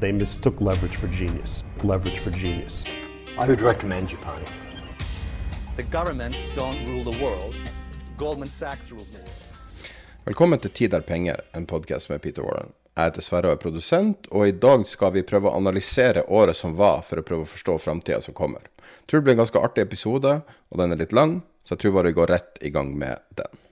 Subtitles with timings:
[0.00, 1.64] They mistook leverage for genius.
[1.82, 2.84] Leverage for genius.
[3.38, 4.42] I would recommend Japan.
[5.76, 7.56] The governments don't rule the world.
[8.18, 9.32] Goldman Sachs rules the world.
[10.24, 12.74] Velkommen til Tid er penger, en podkast med Peter Warren.
[12.96, 16.60] Jeg heter Sverre og er produsent, og i dag skal vi prøve å analysere året
[16.60, 18.68] som var, for å prøve å forstå framtida som kommer.
[18.76, 21.86] Jeg tror det blir en ganske artig episode, og den er litt lang, så jeg
[21.86, 23.62] tror bare vi går rett i gang med den.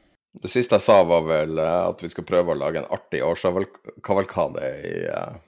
[0.40, 3.20] Det siste jeg sa, var vel eh, at vi skal prøve å lage en artig
[3.28, 5.42] årskavalkade i, eh,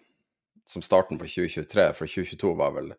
[0.67, 2.92] som starten på 2023, for 2022 var vel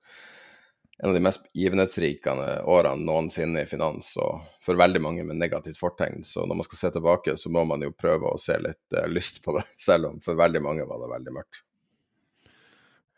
[1.03, 5.77] en av de mest givenhetsrikende årene noensinne i finans, og for veldig mange med negativt
[5.77, 6.23] fortegn.
[6.25, 9.05] Så når man skal se tilbake, så må man jo prøve å se litt uh,
[9.11, 11.61] lyst på det, selv om for veldig mange var det veldig mørkt.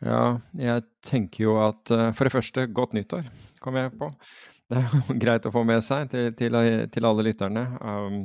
[0.03, 3.31] Ja, jeg tenker jo at uh, for det første, godt nyttår,
[3.63, 4.11] kom jeg på.
[4.69, 6.59] Det er jo greit å få med seg til, til,
[6.91, 7.65] til alle lytterne.
[7.79, 8.21] Um,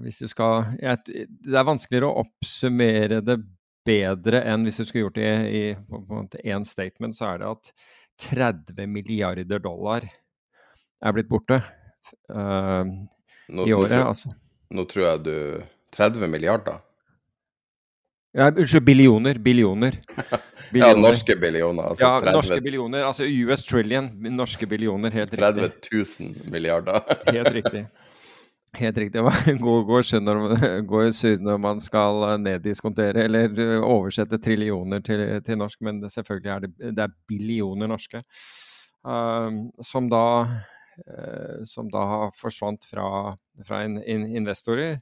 [0.00, 3.36] hvis du skal jeg, Det er vanskeligere å oppsummere det
[3.84, 7.72] bedre enn hvis du skulle gjort det i, i én statement, så er det at
[8.30, 10.06] 30 milliarder dollar
[11.04, 11.60] er blitt borte
[12.32, 13.92] uh, nå, i året.
[13.92, 14.34] Nå tror, altså.
[14.74, 15.36] nå tror jeg du
[15.96, 16.82] 30 milliarder?
[18.34, 19.38] Ja, Unnskyld, billioner.
[19.38, 20.00] Billioner.
[20.74, 21.84] ja, norske billioner.
[21.92, 23.04] Altså ja, 30, norske billioner.
[23.06, 24.08] Altså US trillion.
[24.34, 26.00] Norske billioner, helt 30 riktig.
[26.18, 26.98] 000 milliarder.
[27.30, 27.84] helt riktig.
[28.74, 29.20] Helt riktig.
[29.60, 30.56] Går, går sunn når,
[30.90, 36.52] går sur når man skal neddiskontere eller oversette trillioner til, til norsk, men det, selvfølgelig
[36.54, 38.22] er det, det er billioner norske.
[39.04, 40.24] Uh, som, da,
[41.04, 43.06] uh, som da forsvant fra,
[43.68, 44.96] fra in, in, investorer.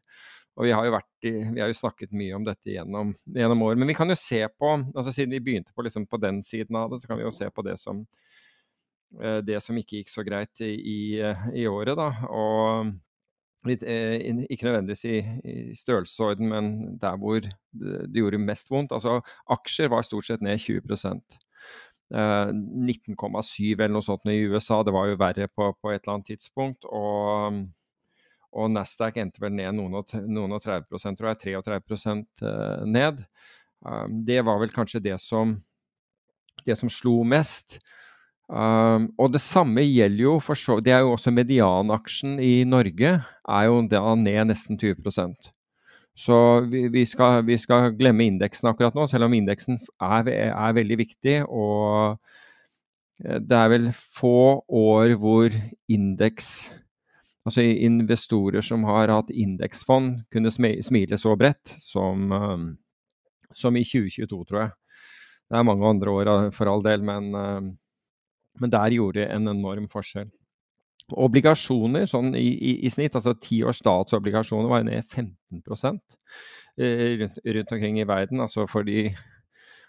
[0.58, 3.62] Og vi har, jo vært i, vi har jo snakket mye om dette gjennom, gjennom
[3.64, 3.78] år.
[3.80, 6.76] Men vi kan jo se på, altså siden vi begynte på, liksom, på den siden
[6.76, 8.02] av det, så kan vi jo se på det som,
[9.22, 11.00] uh, det som ikke gikk så greit i, i,
[11.62, 11.96] i året.
[11.96, 12.92] da, og
[13.62, 17.52] Eh, ikke nødvendigvis i, i, størrelsesorden, men der hvor det,
[18.14, 18.92] gjorde mest vondt.
[18.92, 20.80] Altså, aksjer var stort sett ned 20
[22.10, 24.82] eh, 19,7 eller noe sånt i USA.
[24.82, 26.84] Det var jo verre på, på et eller annet tidspunkt.
[26.90, 27.62] Og,
[28.52, 31.62] og Nasdaq endte vel ned noen og, noen og 30 tror jeg.
[31.62, 33.22] 33 eh, ned.
[34.26, 35.54] Det var vel kanskje det som,
[36.66, 37.78] det som slo mest.
[38.52, 43.14] Um, og det samme gjelder jo for så Det er jo også medianaksjen i Norge
[43.48, 45.46] er jo da ned nesten 20%
[46.12, 46.36] Så
[46.68, 50.98] vi, vi, skal, vi skal, glemme indeksen akkurat nå, selv om indeksen er, er, veldig
[51.00, 51.38] viktig.
[51.48, 52.18] Og
[53.24, 55.48] eh, det er vel få år hvor
[55.88, 56.72] indeks
[57.42, 62.69] Altså investorer som har hatt indeksfond, kunne smile så bredt som, um,
[63.50, 64.70] som i 2022, tror jeg.
[65.50, 67.72] Det er mange andre år for all del, men um,
[68.60, 70.30] men der gjorde det en enorm forskjell.
[71.12, 75.62] Obligasjoner sånn i, i, i snitt, altså ti års statsobligasjoner var ned 15
[76.78, 78.40] eh, rundt, rundt, omkring i verden.
[78.40, 79.10] altså for, de,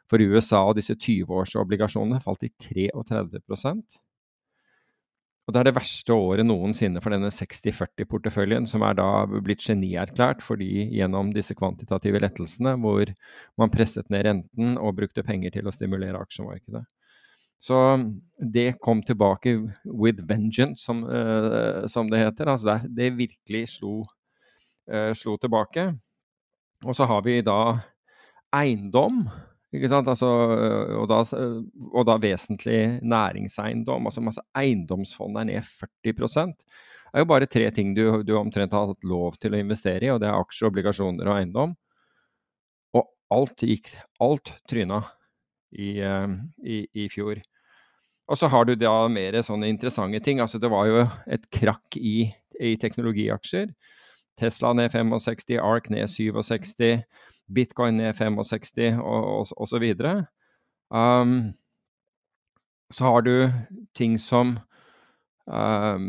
[0.09, 4.01] for USA og disse 20-årsobligasjonene falt de 33%
[5.43, 10.43] og Det er det verste året noensinne for denne 60-40-porteføljen, som er da blitt genierklært
[10.43, 13.11] fordi gjennom disse kvantitative lettelsene, hvor
[13.59, 16.85] man presset ned renten og brukte penger til å stimulere aksjemarkedet.
[17.63, 17.77] Så
[18.53, 19.55] det kom tilbake
[19.85, 22.49] with vengeance, som, uh, som det heter.
[22.51, 24.01] Altså det, det virkelig slo,
[24.91, 25.85] uh, slo, tilbake.
[26.83, 27.77] Og så har vi da
[28.53, 29.21] eiendom,
[29.71, 30.11] ikke sant?
[30.11, 31.21] Altså, og, da,
[31.93, 34.11] og, da, vesentlig næringseiendom.
[34.11, 35.71] Altså masse eiendomsfond er ned
[36.03, 39.63] 40 Det er jo bare tre ting du, du omtrent har hatt lov til å
[39.63, 41.79] investere i, og det er aksjer, obligasjoner og eiendom.
[42.99, 44.99] Og alt gikk Alt tryna
[45.71, 47.39] i, i, i fjor.
[48.27, 50.39] Og så har du da mer sånne interessante ting.
[50.39, 52.29] Altså det var jo et krakk i,
[52.59, 53.73] i teknologiaksjer.
[54.39, 57.03] Tesla ned 65, Ark ned 67,
[57.53, 59.81] Bitcoin ned 65 og, og så.
[60.93, 61.53] Um,
[62.93, 63.35] så har du
[63.97, 64.57] ting som
[65.45, 66.07] um,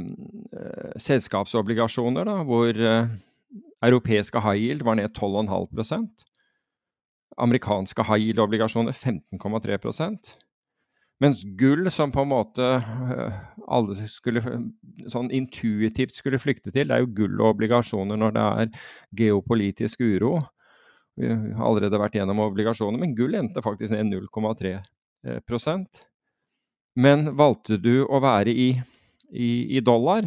[0.97, 3.09] selskapsobligasjoner, da, hvor uh,
[3.85, 6.09] europeiske high yield var ned 12,5
[7.39, 10.44] Amerikanske high yield-obligasjoner 15,3
[11.23, 13.37] mens gull, som på en måte øh,
[13.71, 14.43] alle skulle
[15.11, 18.89] sånn intuitivt skulle flykte til, det er jo gull og obligasjoner når det er
[19.23, 20.39] geopolitisk uro.
[21.15, 25.85] Vi har allerede vært gjennom obligasjoner, men gull endte faktisk ned 0,3 eh,
[26.99, 28.71] Men valgte du å være i,
[29.31, 30.27] i, i, dollar,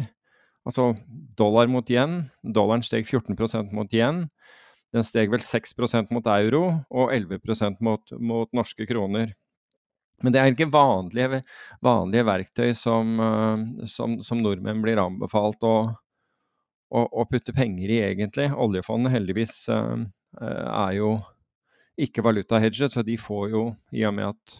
[0.64, 0.94] altså
[1.36, 4.26] dollar mot yen, dollaren steg 14% mot yen,
[4.96, 9.34] den steg vel 6% mot euro og 11% mot, mot norske kroner.
[10.24, 11.42] Men det er ikke vanlige,
[11.84, 15.74] vanlige verktøy som, eh, som, som, nordmenn blir anbefalt å,
[16.90, 18.48] å, å, putte penger i, egentlig.
[18.50, 19.94] Oljefondet heldigvis uh,
[20.40, 21.12] er jo
[21.98, 23.62] ikke valutahedget, så de får jo,
[23.94, 24.58] i og med at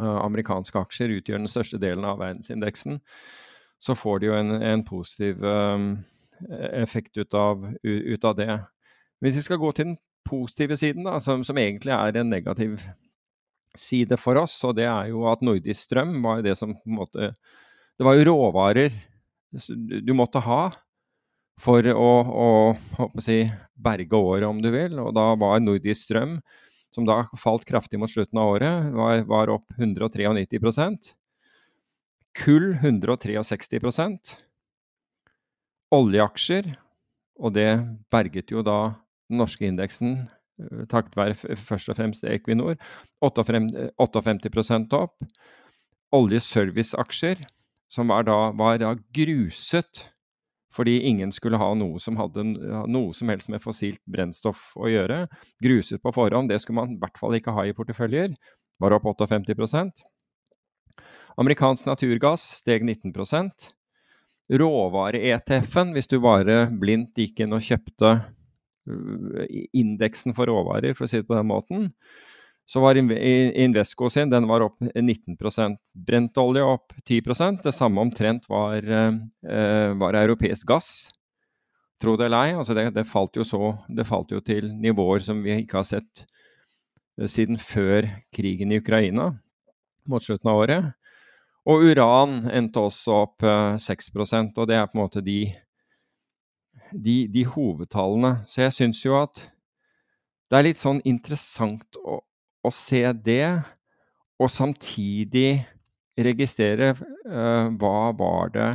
[0.00, 3.00] amerikanske aksjer utgjør den største delen av verdensindeksen,
[3.82, 5.42] så får de jo en, en positiv
[6.78, 8.54] effekt ut av, ut av, det.
[9.18, 12.78] Hvis vi skal gå til den positive siden, da, som, som egentlig er en negativ
[13.78, 16.98] side for oss, og det er jo at Nordisk Strøm var det som på en
[16.98, 18.94] måte Det var jo råvarer
[20.06, 20.70] du måtte ha
[21.60, 23.42] for å, å si,
[23.74, 24.94] berge året, om du vil.
[25.02, 26.38] Og da var Nordisk Strøm,
[26.94, 31.12] som da falt kraftig mot slutten av året, var, var opp 193%
[32.40, 34.36] Kull 163%
[35.90, 36.68] Oljeaksjer,
[37.42, 37.70] og det
[38.14, 38.94] berget jo da
[39.26, 40.20] den norske indeksen
[40.90, 42.76] takket være først og fremst Equinor.
[43.22, 45.16] 58% opp.
[46.16, 47.44] Oljeserviceaksjer,
[47.90, 50.06] som var da, var da gruset
[50.70, 55.24] fordi ingen skulle ha noe som hadde noe som helst med fossilt brennstoff å gjøre.
[55.62, 58.36] Gruset på forhånd, det skulle man i hvert fall ikke ha i porteføljer.
[58.80, 60.04] Var opp 58%
[61.40, 63.12] Amerikansk naturgass steg 19
[64.50, 68.16] Råvare-ETF-en, hvis du bare blindt gikk inn og kjøpte
[69.76, 71.88] indeksen for råvarer, for å si det på den måten,
[72.70, 78.76] så var Invesco sin den var opp 19% Brentolje opp 10% Det samme omtrent var,
[78.78, 81.10] eh, var europeisk gass.
[82.00, 82.54] Tro det eller ei.
[82.54, 85.88] Altså det, det, falt jo så, det falt jo til nivåer som vi ikke har
[85.88, 86.24] sett
[87.18, 89.32] eh, siden før krigen i Ukraina,
[90.06, 90.92] mot slutten av året.
[91.66, 93.42] Og uran endte også opp
[93.82, 95.40] 6 eh, og det er på en måte de
[96.92, 98.40] de, de hovedtallene.
[98.50, 99.42] Så jeg syns jo at
[100.50, 102.20] det er litt sånn interessant å,
[102.66, 103.60] å se det,
[104.40, 105.60] og samtidig
[106.20, 108.70] registrere uh, hva var det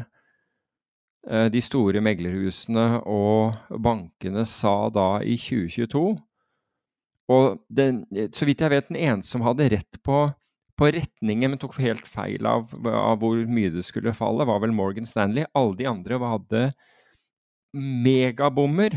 [1.28, 6.06] uh, de store meglerhusene og bankene sa da i 2022.
[7.36, 8.04] Og den,
[8.38, 10.28] så vidt jeg vet, den eneste som hadde rett på,
[10.78, 14.76] på retningen, men tok helt feil av, av, hvor mye det skulle falle, var vel
[14.76, 15.48] Morgan Stanley.
[15.58, 16.68] Alle de andre hadde
[17.75, 18.95] megabommer.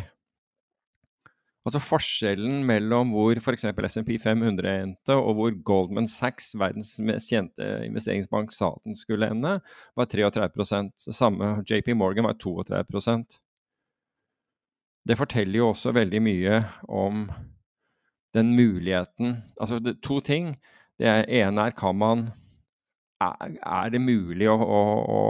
[1.68, 3.66] Altså forskjellen mellom hvor f.eks.
[3.90, 9.58] SMP 500 endte, og hvor Goldman Sachs, verdens mest kjente investeringsbank, sa den skulle ende,
[9.98, 13.36] var 33% Samme JP Morgan var 32%
[15.08, 17.28] Det forteller jo også veldig mye om
[18.36, 20.54] den muligheten Altså det, to ting.
[20.98, 22.28] Det ene er kan man
[23.20, 25.20] Er, er det mulig å, å, å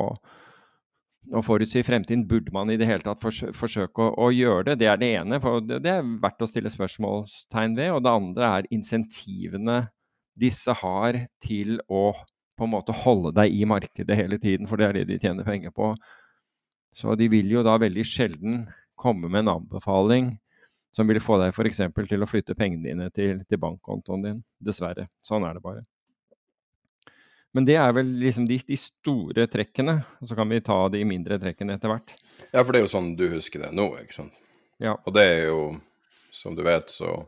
[1.35, 4.79] å forutsi fremtiden, burde man i det hele tatt forsøke å, å, gjøre det?
[4.83, 7.93] Det er det ene, for det, er verdt å stille spørsmålstegn ved.
[7.97, 9.83] Og det andre er insentivene
[10.39, 12.11] disse har til å
[12.59, 15.47] på en måte holde deg i markedet hele tiden, for det er det de tjener
[15.47, 15.93] penger på.
[16.97, 18.65] Så de vil jo da veldig sjelden
[18.99, 20.33] komme med en anbefaling
[20.95, 21.85] som vil få deg f.eks.
[22.09, 24.43] til å flytte pengene dine til, til bankkontoen din.
[24.59, 25.07] Dessverre.
[25.23, 25.85] Sånn er det bare.
[27.57, 31.01] Men det er vel liksom de, de, store trekkene, og så kan vi ta de
[31.09, 32.13] mindre trekkene etter hvert.
[32.53, 34.37] Ja, for det er jo sånn du husker det nå, ikke sant.
[34.83, 34.95] Ja.
[35.09, 35.63] Og det er jo,
[36.35, 37.25] som du vet, så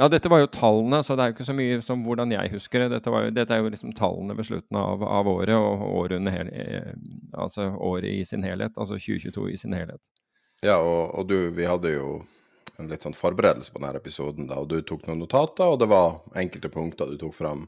[0.00, 2.52] Ja, dette var jo tallene, så det er jo ikke så mye som hvordan jeg
[2.54, 2.88] husker det.
[2.94, 6.52] Dette, jo, dette er jo liksom tallene ved slutten av, av året, og året, hele,
[6.56, 6.92] eh,
[7.36, 8.78] altså året i sin helhet.
[8.80, 10.00] Altså 2022 i sin helhet.
[10.64, 12.20] Ja, og, og du, vi hadde jo
[12.80, 15.90] en litt sånn forberedelse på denne episoden, da, og du tok noen notater, og det
[15.90, 17.66] var enkelte punkter du tok fram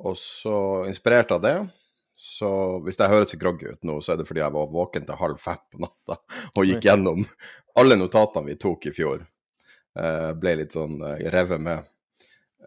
[0.00, 0.56] og så,
[0.88, 1.56] inspirert av det,
[2.20, 2.50] så
[2.84, 5.40] hvis jeg høres groggy ut nå, så er det fordi jeg var våken til halv
[5.40, 6.18] fem på natta
[6.56, 7.24] og gikk gjennom
[7.80, 9.24] alle notatene vi tok i fjor.
[9.98, 11.88] Eh, ble litt sånn eh, revet med.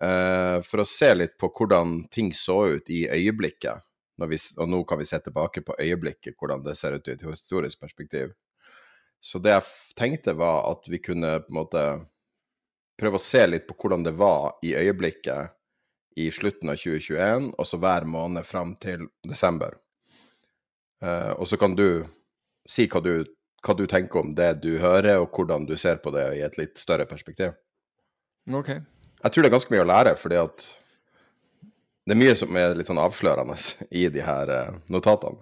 [0.02, 3.86] Eh, for å se litt på hvordan ting så ut i øyeblikket.
[4.30, 7.26] Vi, og nå kan vi se tilbake på øyeblikket, hvordan det ser ut i et
[7.26, 8.34] historisk perspektiv.
[9.24, 11.84] Så det jeg tenkte, var at vi kunne på en måte
[13.00, 15.54] prøve å se litt på hvordan det var i øyeblikket
[16.16, 19.78] i slutten av 2021, og så hver måned fram til desember.
[21.04, 22.06] Uh, og så kan du
[22.70, 23.26] si hva du,
[23.66, 26.60] hva du, tenker om det du hører, og hvordan du ser på det i et
[26.60, 27.56] litt større perspektiv.
[28.52, 28.70] Ok.
[28.74, 30.68] Jeg tror det er ganske mye å lære, fordi at
[32.04, 33.56] det er mye som er litt sånn avslørende
[33.96, 35.42] i de her uh, notatene.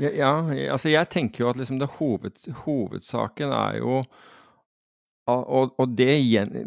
[0.00, 3.98] Ja, ja, altså jeg tenker jo at liksom det hoved, hovedsaken er jo
[5.30, 6.16] og, og det,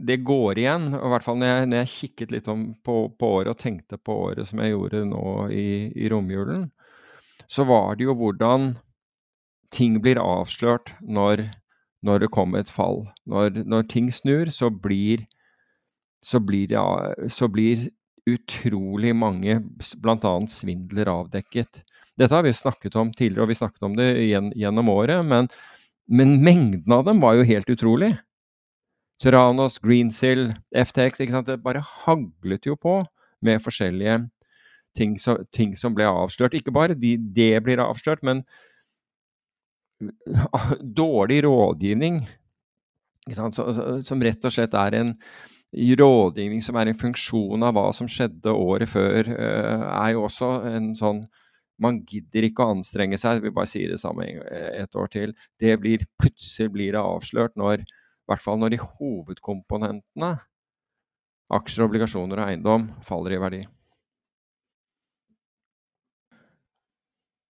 [0.08, 3.52] det, går igjen, i hvert fall når jeg, når jeg kikket litt på, på, året
[3.52, 6.70] og tenkte på året som jeg gjorde nå i, i romjulen,
[7.52, 8.74] så var det jo hvordan
[9.76, 11.50] ting blir avslørt når,
[12.06, 13.04] når det kommer et fall.
[13.28, 15.26] Når, når ting snur, så blir,
[16.24, 17.90] så blir, det, så blir
[18.26, 19.60] utrolig mange,
[20.02, 20.36] bl.a.
[20.50, 21.84] svindler, avdekket.
[22.16, 24.10] Dette har vi snakket om tidligere, og vi snakket om det
[24.56, 25.52] gjennom året, men,
[26.08, 28.16] men mengden av dem var jo helt utrolig.
[29.22, 31.48] Tyrannos, Greensill, FTX ikke sant?
[31.48, 33.00] Det bare haglet jo på
[33.46, 34.26] med forskjellige
[34.96, 36.56] ting som, ting som ble avslørt.
[36.58, 38.44] Ikke bare de, det blir avslørt, men
[41.04, 42.26] dårlig rådgivning
[43.34, 43.52] som,
[44.06, 45.16] som rett og slett er en
[45.76, 50.52] rådgivning som er en funksjon av hva som skjedde året før, eh, er jo også
[50.72, 51.26] en sånn
[51.82, 55.34] man gidder ikke å anstrenge seg, vi bare sier det samme et år til.
[55.60, 57.84] Det blir, plutselig blir det avslørt når
[58.26, 60.32] i hvert fall når de hovedkomponentene,
[61.54, 63.62] aksjer, obligasjoner og eiendom, faller i verdi.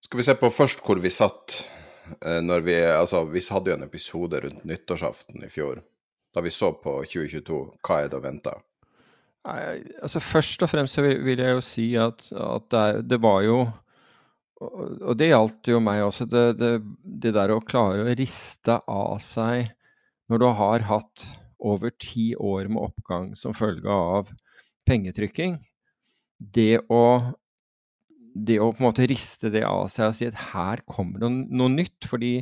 [0.04, 1.56] Skal vi se på først hvor vi satt
[2.20, 5.80] eh, når vi Altså, vi hadde jo en episode rundt nyttårsaften i fjor.
[6.36, 7.62] Da vi så på 2022.
[7.80, 8.54] Hva er det å vente?
[9.46, 13.60] Altså, først og fremst så vil jeg jo si at, at det, det, var jo
[14.60, 16.28] Og det gjaldt jo meg også.
[16.30, 16.72] Det, det,
[17.24, 19.72] det der å klare å riste av seg
[20.32, 21.26] når du har hatt
[21.66, 24.32] over ti år med oppgang som følge av
[24.86, 25.58] pengetrykking,
[26.38, 27.04] det å,
[28.36, 31.32] det å på en måte riste det av seg og si at her kommer det
[31.32, 32.40] noe nytt, fordi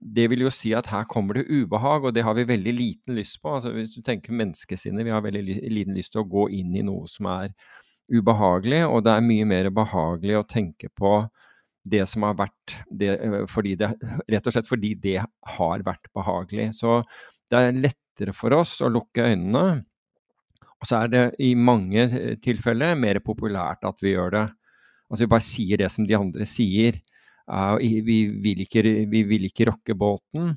[0.00, 3.14] det vil jo si at her kommer det ubehag, og det har vi veldig liten
[3.18, 3.52] lyst på.
[3.52, 6.84] Altså Hvis du tenker menneskesinnet, vi har veldig liten lyst til å gå inn i
[6.86, 7.52] noe som er
[8.10, 11.20] ubehagelig, og det er mye mer behagelig å tenke på
[11.84, 13.92] det som har vært det, eh, fordi det,
[14.28, 15.18] Rett og slett fordi det
[15.56, 16.70] har vært behagelig.
[16.78, 17.00] Så
[17.50, 19.82] det er lettere for oss å lukke øynene.
[20.80, 24.46] Og så er det i mange eh, tilfeller mer populært at vi gjør det.
[25.10, 27.00] Altså vi bare sier det som de andre sier.
[27.50, 30.52] Uh, vi, vil ikke, vi, vil ikke, rokke båten.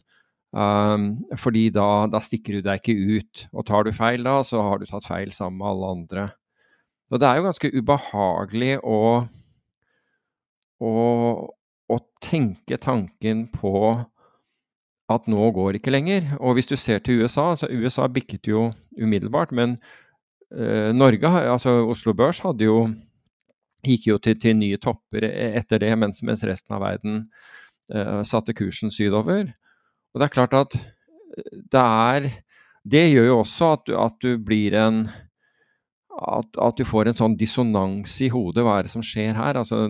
[0.54, 3.46] Um, fordi da, da, stikker du deg ikke ut.
[3.50, 6.28] Og tar du feil da, så har du tatt feil sammen med alle andre.
[7.10, 9.00] Og det er jo ganske ubehagelig å
[10.84, 11.54] og,
[11.92, 13.74] og tenke tanken på
[15.12, 16.34] at nå går ikke lenger.
[16.40, 19.78] Og hvis du ser til USA, så USA bikket jo umiddelbart, men
[20.56, 22.88] eh, Norge, altså Oslo Børs, hadde jo
[23.84, 27.26] gikk jo til, til nye topper etter det, mens, mens resten av verden
[27.92, 29.52] eh, satte kursen sydover.
[30.14, 30.78] Og det er klart at
[31.74, 32.28] det er
[32.86, 35.06] Det gjør jo også at du, at du blir en
[36.14, 38.64] at, at, du får en sånn dissonans i hodet.
[38.66, 39.58] Hva er det som skjer her?
[39.60, 39.84] Altså,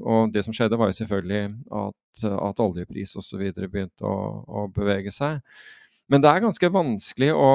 [0.00, 1.42] og det som skjedde, var jo selvfølgelig
[1.82, 3.42] at, at oljepris osv.
[3.60, 4.16] begynte å,
[4.46, 5.42] å, bevege seg.
[6.12, 7.50] Men det er ganske vanskelig å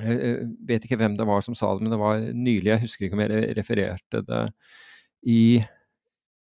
[0.00, 2.70] Jeg vet ikke hvem det var som sa det, men det var nylig.
[2.72, 4.44] Jeg husker ikke om jeg refererte det
[5.28, 5.60] i,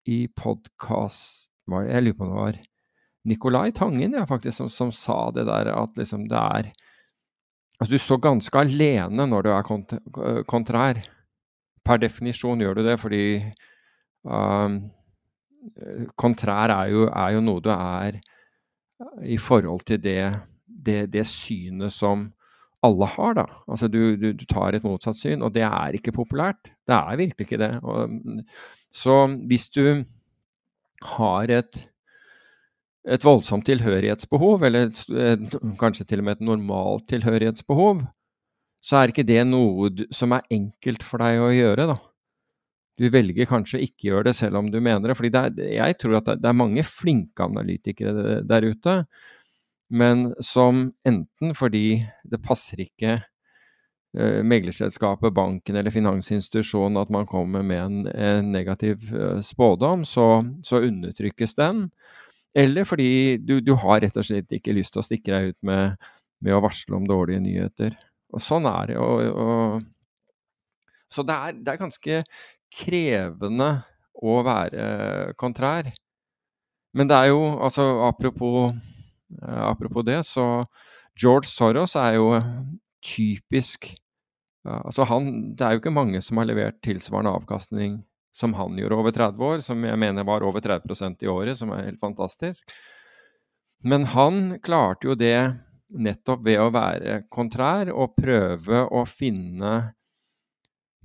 [0.07, 2.61] i podkast Jeg lurer på om det var
[3.28, 6.71] Nicolai Tangen ja, faktisk, som, som sa det der at liksom det er
[7.78, 9.94] Altså, du står ganske alene når du er kont
[10.50, 11.00] kontrær.
[11.87, 13.23] Per definisjon gjør du det, fordi
[14.26, 14.80] um,
[16.18, 18.18] kontrær er jo, er jo, noe du er
[19.23, 20.23] i forhold til det,
[20.66, 22.26] det, det synet som
[22.85, 23.47] alle har, da.
[23.70, 26.70] Altså du, du, du, tar et motsatt syn, og det er ikke populært.
[26.87, 27.73] Det er virkelig ikke det.
[27.82, 28.18] Og,
[28.94, 30.04] så hvis du
[31.14, 31.88] har et
[33.09, 38.05] et voldsomt tilhørighetsbehov, eller et, kanskje til og med et normalt tilhørighetsbehov,
[38.85, 41.97] så er ikke det noe som er enkelt for deg å gjøre, da.
[42.99, 45.17] Du velger kanskje ikke gjøre det selv om du mener det.
[45.17, 45.31] fordi
[45.77, 49.05] jeg tror at det, er mange flinke analytikere der ute,
[49.88, 53.21] men som enten fordi det passer ikke
[54.19, 60.43] uh, meglerselskapet, banken eller finansinstitusjonen at man kommer med en, en negativ uh, spådom, så,
[60.67, 61.87] så undertrykkes den.
[62.59, 65.59] Eller fordi du, du, har rett og slett ikke lyst til å stikke deg ut
[65.69, 66.09] med,
[66.43, 67.95] med å varsle om dårlige nyheter.
[68.35, 68.99] Og sånn er det.
[68.99, 70.75] Og, og,
[71.09, 72.21] så det er, det er, ganske
[72.81, 73.71] krevende
[74.19, 74.88] å være
[75.38, 75.93] kontrær.
[76.99, 78.75] Men det er jo, altså apropos,
[79.38, 80.67] apropos det, så
[81.19, 82.33] George Soros er jo
[83.05, 83.93] typisk
[84.69, 88.00] altså han, Det er jo ikke mange som har levert tilsvarende avkastning
[88.38, 91.73] som han gjorde over 30 år, som jeg mener var over 30% i året, som
[91.75, 92.71] er helt fantastisk.
[93.83, 95.38] Men han klarte jo det
[95.88, 99.75] nettopp ved å være kontrær og prøve å finne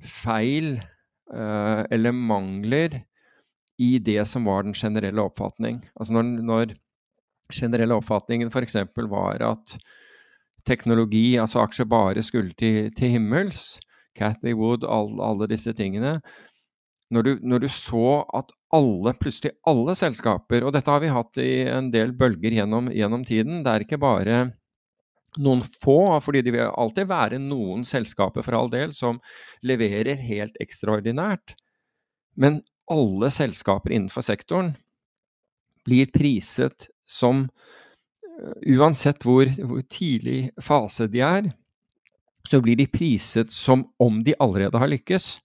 [0.04, 3.00] feil eh, eller mangler
[3.82, 5.80] i det som var den generelle oppfatning.
[5.96, 6.75] Altså når, når
[7.54, 8.78] generelle oppfatningen f.eks.
[9.10, 9.78] var at
[10.68, 13.80] teknologi, altså aksjer, bare skulle til, til himmels,
[14.18, 16.20] Cathy Wood, all, alle disse tingene
[17.13, 21.39] når du, når du, så at alle, plutselig alle selskaper Og dette har vi hatt
[21.41, 23.62] i en del bølger gjennom, gjennom tiden.
[23.65, 24.39] Det er ikke bare
[25.41, 29.22] noen få, fordi det vil alltid være noen selskaper for all del som
[29.65, 31.55] leverer helt ekstraordinært.
[32.38, 34.74] Men alle selskaper innenfor sektoren
[35.86, 37.48] blir priset som
[38.65, 41.51] Uansett hvor, hvor tidlig fase de er,
[42.50, 45.38] så blir de priset som om de allerede har lykkes.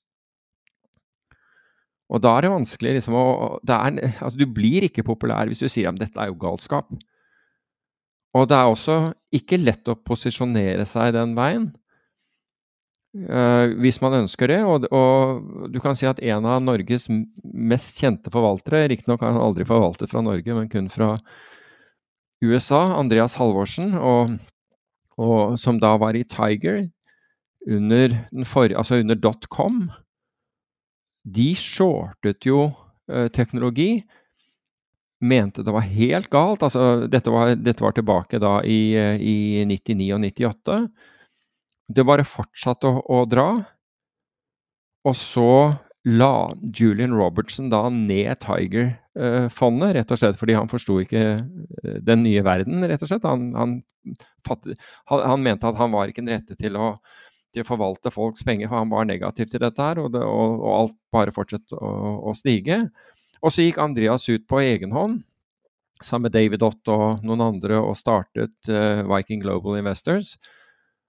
[2.08, 3.26] Og da er det vanskelig liksom å
[3.68, 6.88] er, altså, Du blir ikke populær hvis du sier at dette er jo galskap.
[8.36, 8.96] Og det er også
[9.34, 11.68] ikke lett å posisjonere seg den veien.
[13.16, 14.58] Uh, hvis man ønsker det.
[14.68, 19.42] Og, og, du kan si at en av Norges mest kjente forvaltere, riktignok har han
[19.42, 21.14] aldri forvaltet fra Norge, men kun fra
[22.44, 24.36] USA, Andreas Halvorsen, og,
[25.18, 26.84] og som da var i Tiger
[27.66, 28.14] under,
[28.46, 29.88] for, altså under dotcom,
[31.34, 33.98] de shortet jo uh, teknologi
[35.20, 36.62] mente det var helt galt.
[36.62, 40.78] Altså, dette var, dette var tilbake da i, i, 99 og 98.
[41.88, 43.50] Det bare fortsatte å, å, dra.
[45.08, 45.50] Og så
[46.08, 46.32] la
[46.62, 52.44] Julian Robertson da ned Tiger-fondet, rett og slett fordi han forsto ikke eh, den nye
[52.46, 53.26] verden, rett og slett.
[53.28, 53.74] Han, han,
[55.10, 56.92] han, mente at han var ikke den rette til å,
[57.56, 60.74] å forvalte folks penger, for han var negativ til dette her, og, det, og, og
[60.74, 61.92] alt bare fortsatte å,
[62.28, 62.82] å stige.
[63.42, 65.22] Og så gikk Andreas ut på egen hånd
[66.02, 70.36] sammen med David Ott og noen andre og startet uh, Viking Global Investors.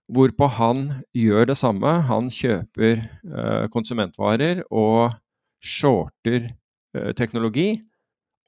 [0.09, 1.91] Hvorpå han gjør det samme.
[2.09, 5.13] Han kjøper uh, konsumentvarer og
[5.61, 6.49] shorter
[6.97, 7.83] uh, teknologi,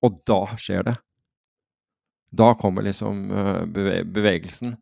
[0.02, 0.96] og da skjer det.
[2.32, 3.28] Da kommer liksom
[3.76, 4.78] beve bevegelsen.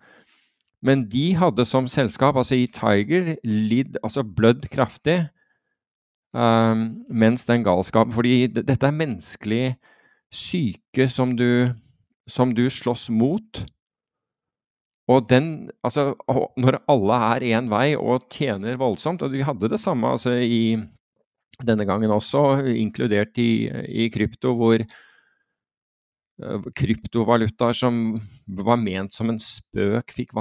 [0.85, 5.25] Men de hadde som selskap, altså i Tiger, lidd, altså blødd kraftig
[6.29, 9.63] Um, mens den galskapen Fordi dette er menneskelig
[10.29, 11.73] syke som du,
[12.29, 13.63] som du slåss mot.
[15.09, 16.13] Og den Altså,
[16.53, 20.77] når alle er én vei og tjener voldsomt Og vi hadde det samme altså, i
[21.65, 24.79] denne gangen også, inkludert i, i krypto, hvor
[26.75, 30.33] kryptovalutaer som var ment som en spøk, fikk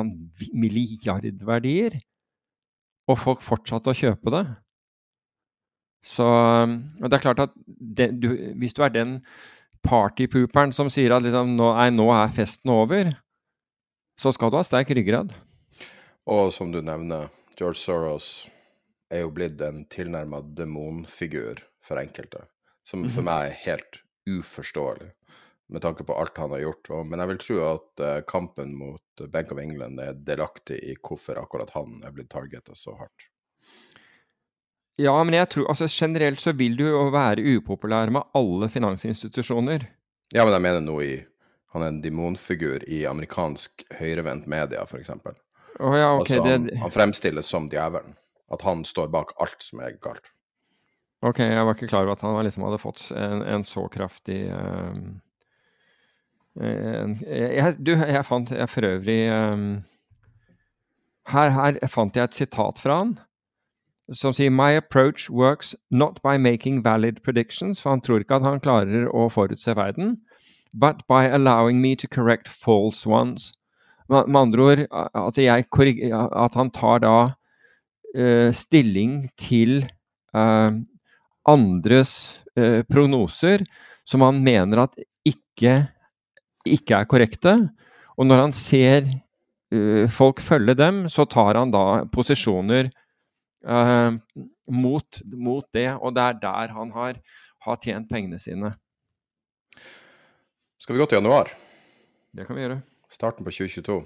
[0.54, 1.98] milliardverdier.
[3.08, 4.44] Og folk fortsatte å kjøpe det.
[6.06, 8.28] Så og det er klart at det, du,
[8.60, 9.18] hvis du er den
[9.86, 13.12] partypooperen som sier at liksom, nå, nei, nå er festen over,
[14.18, 15.32] så skal du ha sterk ryggrad.
[16.28, 18.48] Og som du nevner, George Soros
[19.10, 22.44] er jo blitt en tilnærma demonfigur for enkelte.
[22.86, 23.30] Som for mhm.
[23.30, 25.10] meg er helt uforståelig,
[25.68, 26.90] med tanke på alt han har gjort.
[27.04, 31.40] Men jeg vil tro at uh, kampen mot Bank of England er delaktig i hvorfor
[31.42, 33.28] akkurat han er blitt targeta så hardt.
[34.98, 39.84] Ja, men jeg tror altså generelt så vil du jo være upopulær med alle finansinstitusjoner.
[40.34, 41.18] Ja, men jeg mener noe i
[41.76, 45.10] Han er en demonfigur i amerikansk høyrevendt media, f.eks.
[45.12, 46.78] Oh, ja, okay, altså, han, det...
[46.80, 48.14] han fremstilles som djevelen.
[48.48, 50.30] At han står bak alt som er galt.
[51.20, 54.46] Ok, jeg var ikke klar over at han liksom hadde fått en, en så kraftig
[54.48, 55.18] en,
[56.58, 59.66] jeg, Du, jeg fant jeg for øvrig um,
[61.30, 63.18] her, her fant jeg et sitat fra han
[64.16, 68.46] som sier My approach works not by making valid predictions, for han tror ikke at
[68.46, 70.16] han klarer å forutse verden,
[70.72, 73.52] but by allowing me to correct false ones.
[74.08, 77.16] Med andre ord at, jeg, at han tar da
[78.16, 79.82] uh, stilling til
[80.32, 80.72] uh,
[81.48, 82.12] andres
[82.56, 83.66] uh, prognoser
[84.08, 84.96] som han mener at
[85.28, 85.90] ikke,
[86.76, 87.54] ikke er korrekte.
[88.18, 89.08] Og når han ser
[90.08, 92.88] folk følge dem, så tar han da posisjoner
[93.66, 94.12] uh,
[94.70, 95.88] mot, mot, det.
[96.00, 97.18] Og det er der han har,
[97.66, 98.72] har, tjent pengene sine.
[100.78, 101.50] Skal vi gå til januar?
[102.32, 102.80] Det kan vi gjøre.
[103.10, 104.00] Starten på 2022.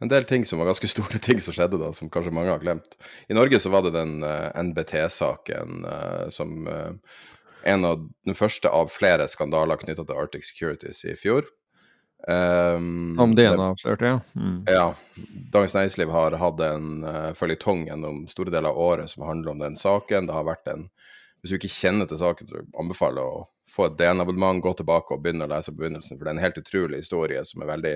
[0.00, 2.62] En del ting som var ganske store ting som skjedde da, som kanskje mange har
[2.62, 2.96] glemt.
[3.28, 6.70] I Norge så var det den uh, eh, NBT-saken uh, som
[7.62, 11.48] en av den første av flere skandaler knytta til Arctic Securities i fjor.
[12.28, 14.18] Um, Om det ene avslørte, ja.
[14.36, 14.64] Mm.
[14.68, 14.94] Ja.
[15.52, 19.62] Dagens Næringsliv har hatt en uh, føljetong gjennom store deler av året som handler om
[19.62, 20.28] den saken.
[20.28, 20.90] Det har vært en
[21.40, 25.14] Hvis du ikke kjenner til saken, så anbefaler jeg å få et DN-abonnement, gå tilbake
[25.14, 26.18] og begynne å lese begynnelsen.
[26.18, 27.92] For det er en helt utrolig historie som er veldig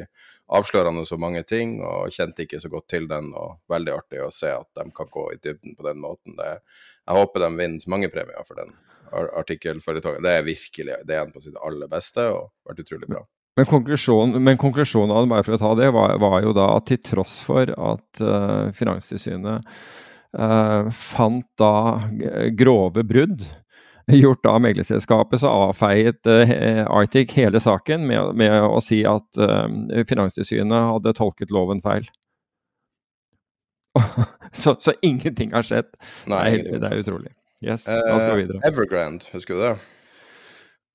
[0.57, 3.35] avslørende så mange ting, og kjente ikke så godt til den.
[3.37, 6.39] Og veldig artig å se at de kan gå i dybden på den måten.
[6.41, 6.55] Det,
[7.05, 8.73] jeg håper de vinner mange premier for den
[9.15, 10.25] artikkelføljetongen.
[10.25, 13.25] Det er virkelig det er en på sitt aller beste, og vært utrolig bra.
[13.57, 16.89] Men konklusjonen, men konklusjonen av bare for å ta det, var, var jo da at
[16.91, 19.69] til tross for at uh, Finanstilsynet
[20.35, 21.75] uh, fant da
[22.59, 23.45] grove brudd
[24.11, 29.39] gjort av meglerselskapet, så avfeiet uh, Arctic hele saken med, med å si at
[30.11, 32.11] Finanstilsynet hadde tolket loven feil.
[34.53, 35.95] så, så, ingenting har skjedd.
[36.27, 37.31] Nei, det, er, det er utrolig.
[37.65, 38.63] Yes, da skal vi videre.
[38.69, 39.75] Evergrande, husker du det?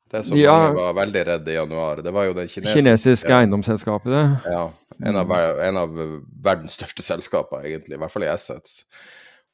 [0.10, 3.34] Det som ja, mange var veldig redd i januar, det var jo den kinesiske, kinesiske
[3.36, 4.10] eiendomsselskapet.
[4.10, 4.54] Det.
[4.56, 4.64] Ja.
[5.06, 6.00] En av, en av,
[6.44, 7.96] verdens største selskaper, egentlig.
[7.96, 8.82] I hvert fall i assets.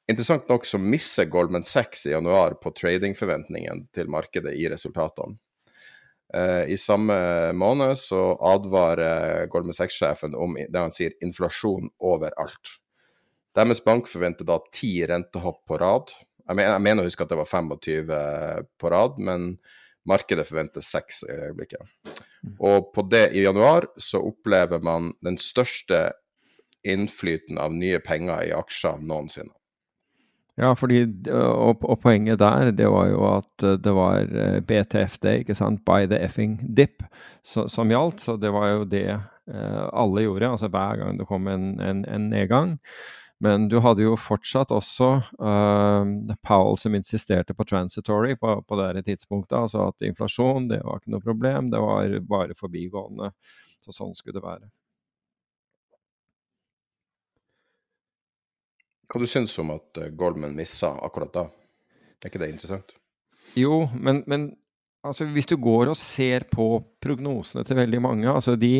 [0.09, 5.35] Interessant nok så misser Goldman Sachs i januar på tradingforventningen til markedet i resultatene.
[6.33, 7.17] Eh, I samme
[7.53, 8.21] måned så
[8.53, 12.77] advarer Goldman Sachs-sjefen om det han sier inflasjon overalt.
[13.55, 16.15] Deres bank forventer da ti rentehopp på rad.
[16.45, 18.13] Jeg mener, jeg mener å huske at det var 25
[18.81, 19.55] på rad, men
[20.05, 21.81] Markedet forventer seks i øyeblikket.
[22.61, 26.11] Og på det i januar så opplever man den største
[26.85, 29.53] innflyten av nye penger i aksjer noensinne.
[30.55, 31.01] Ja, fordi,
[31.33, 36.05] og, og, poenget der det var jo at det var eh, BTFD, ikke sant, by
[36.07, 37.03] the effing dip,
[37.43, 38.23] så, som gjaldt.
[38.23, 42.05] Så det var jo det eh, alle gjorde, altså hver gang det kom en, en,
[42.07, 42.77] en nedgang.
[43.45, 49.03] Men du hadde jo fortsatt også uh, Powell som insisterte på transitory på, på det
[49.05, 49.57] tidspunktet.
[49.59, 53.29] Altså at inflasjon det var ikke noe problem, det var bare forbigående.
[53.85, 54.71] Så sånn skulle det være.
[59.05, 61.47] Hva du syns om at uh, Goldman missa akkurat da?
[62.23, 62.95] Er ikke det interessant?
[63.53, 64.49] Jo, men, men
[65.05, 68.79] altså, hvis du går og ser på prognosene til veldig mange altså de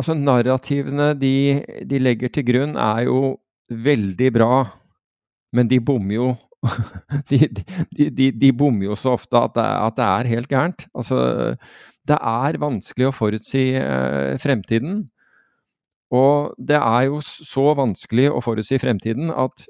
[0.00, 1.34] Altså, narrativene de,
[1.84, 3.36] de, legger til grunn, er jo
[3.68, 4.54] veldig bra,
[5.52, 6.30] men de bommer jo
[7.30, 7.46] de,
[7.96, 10.86] de, de, bommer jo så ofte at det, at det, er helt gærent.
[10.94, 11.20] Altså,
[12.08, 15.02] det er vanskelig å forutsi eh, fremtiden.
[16.16, 19.68] Og det er jo så vanskelig å forutsi fremtiden at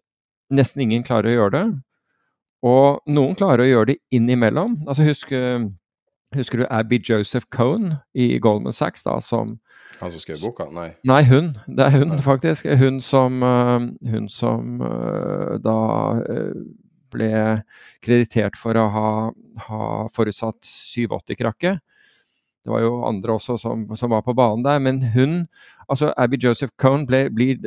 [0.51, 1.64] nesten ingen klarer å gjøre det.
[2.71, 4.81] Og noen klarer å gjøre det innimellom.
[4.88, 5.66] Altså husk eh,
[6.37, 9.59] Husker du Abby Joseph Cohn i Goldman Sachs, da, som
[10.01, 10.69] Han som skrev boka?
[10.71, 10.93] Nei.
[11.05, 11.57] Nei, hun.
[11.66, 12.21] Det er hun, Nei.
[12.23, 12.69] faktisk.
[12.79, 15.81] Hun som, uh, hun som uh, da
[16.23, 16.61] uh,
[17.11, 17.33] ble
[18.05, 19.11] kreditert for å ha,
[19.66, 21.83] ha forutsatt 87-krakket.
[22.61, 25.47] Det var jo andre også som, som, var på banen der, men hun,
[25.88, 27.59] altså Abby Joseph Cohn, blir,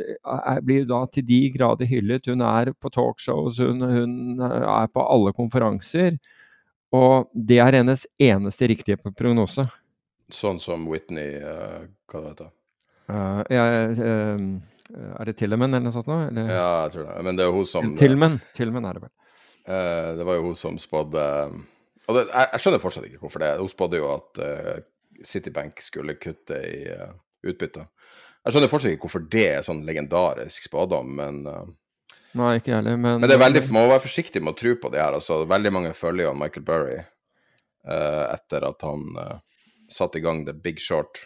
[0.88, 2.30] da til de grader hyllet.
[2.30, 6.16] Hun er på talkshows, hun, hun er på alle konferanser.
[6.94, 9.66] Og det er hennes eneste riktige prognose.
[10.32, 12.52] Sånn som Whitney uh, Hva det heter?
[13.10, 16.28] Uh, ja, uh, er det Tilleman eller noe sånt noe?
[16.30, 16.48] Eller?
[16.48, 17.18] Ja, jeg tror det.
[17.26, 19.14] Men det er hun som Tillman, Tillman er det vel.
[20.18, 21.22] det var jo hun som spådde
[22.04, 23.52] Og det, jeg, jeg, skjønner fortsatt ikke hvorfor det.
[23.60, 24.42] Hun spådde jo at
[25.24, 26.82] Citibank skulle kutte i
[27.44, 27.86] utbytte.
[28.44, 31.42] Jeg skjønner fortsatt ikke hvorfor det er sånn legendarisk spådom, men
[32.34, 34.74] Nei, ikke heller, men Men det er veldig, man må være forsiktig med å tro
[34.82, 35.14] på det her.
[35.14, 39.36] altså Veldig mange følger jo Michael Burry uh, etter at han uh,
[39.92, 41.22] satte i gang The Big Short.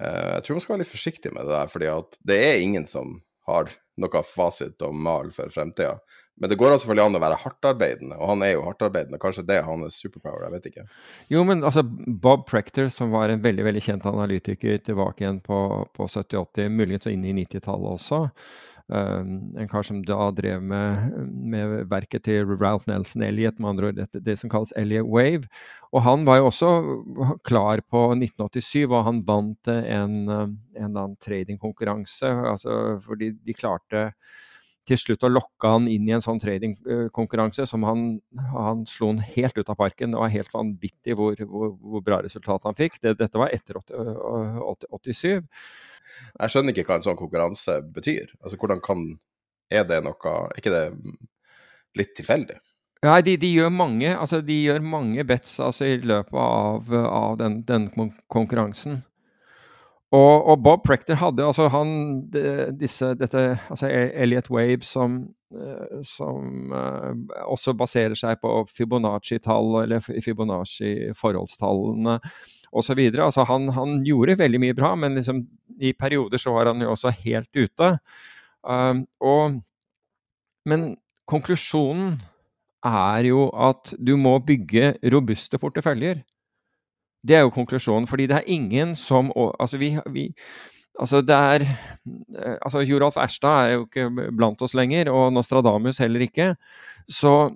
[0.00, 2.64] Uh, jeg tror man skal være litt forsiktig med det der, fordi at det er
[2.64, 3.70] ingen som har
[4.00, 5.98] noe fasit og mal for fremtida.
[6.40, 9.20] Men det går altså selvfølgelig an å være hardtarbeidende, og han er jo hardtarbeidende.
[9.20, 10.86] Kanskje det er hans superpower, jeg vet ikke.
[11.32, 15.60] Jo, men altså Bob Prector, som var en veldig veldig kjent analytiker tilbake igjen på,
[15.96, 18.24] på 70-80, muligens inn i 90-tallet også,
[18.90, 23.86] Um, en kar som da drev med, med, verket til Ralph Nelson Elliot, med andre
[23.86, 25.46] ord det, det, som kalles Elliot Wave.
[25.94, 26.70] Og han var jo også
[27.46, 32.32] klar på 1987, og han vant en, en annen tradingkonkurranse.
[32.50, 34.08] Altså, fordi de klarte
[34.88, 38.04] til slutt å lokke han inn i en sånn tradingkonkurranse som han,
[38.54, 40.14] han slo han helt ut av parken.
[40.14, 42.98] Det var helt vanvittig hvor, hvor, hvor bra resultat han fikk.
[43.02, 45.28] Det, dette var etter 87.
[45.30, 48.32] Jeg skjønner ikke hva en sånn konkurranse betyr.
[48.40, 49.04] Altså, hvordan kan
[49.70, 50.86] Er det noe Er ikke det
[51.98, 52.58] litt tilfeldig?
[53.00, 57.38] Nei, de, de, gjør mange altså de gjør mange bets altså, i løpet av, av
[57.40, 57.86] den, den,
[58.28, 59.00] konkurransen.
[60.10, 61.90] Og, og, Bob Prector hadde altså han
[62.80, 65.30] disse, dette, altså Elliot Wave som,
[66.02, 66.72] som
[67.46, 72.18] også baserer seg på Fibonacci-tall eller Fibonacci-forholdstallene
[72.70, 73.00] osv.
[73.18, 75.44] Altså han, han gjorde veldig mye bra, men liksom,
[75.78, 77.92] i perioder så var han jo også helt ute.
[78.66, 79.60] Um, og,
[80.68, 80.92] men
[81.30, 82.18] konklusjonen
[82.86, 86.22] er jo at du må bygge robuste porteføljer.
[87.26, 90.30] Det er jo konklusjonen, fordi det er ingen som Altså, vi, vi
[91.00, 91.66] Altså, det er
[92.64, 96.54] Altså, Joralf Erstad er jo ikke blant oss lenger, og Nostradamus heller ikke.
[97.08, 97.50] Så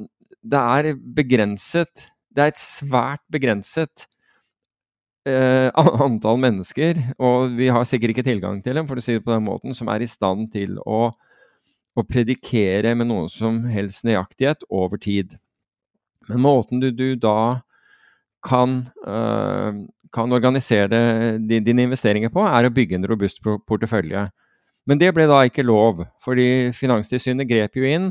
[0.45, 4.07] det er begrenset Det er et svært begrenset
[5.29, 9.25] eh, antall mennesker, og vi har sikkert ikke tilgang til dem, for å si det
[9.25, 11.13] på den måten, som er i stand til å,
[11.95, 15.37] å predikere med noen som helst nøyaktighet over tid.
[16.29, 17.63] Men måten du, du da
[18.45, 19.83] kan, øh,
[20.15, 24.29] kan organisere dine investeringer på, er å bygge en robust portefølje.
[24.85, 28.11] Men det ble da ikke lov, fordi Finanstilsynet grep jo inn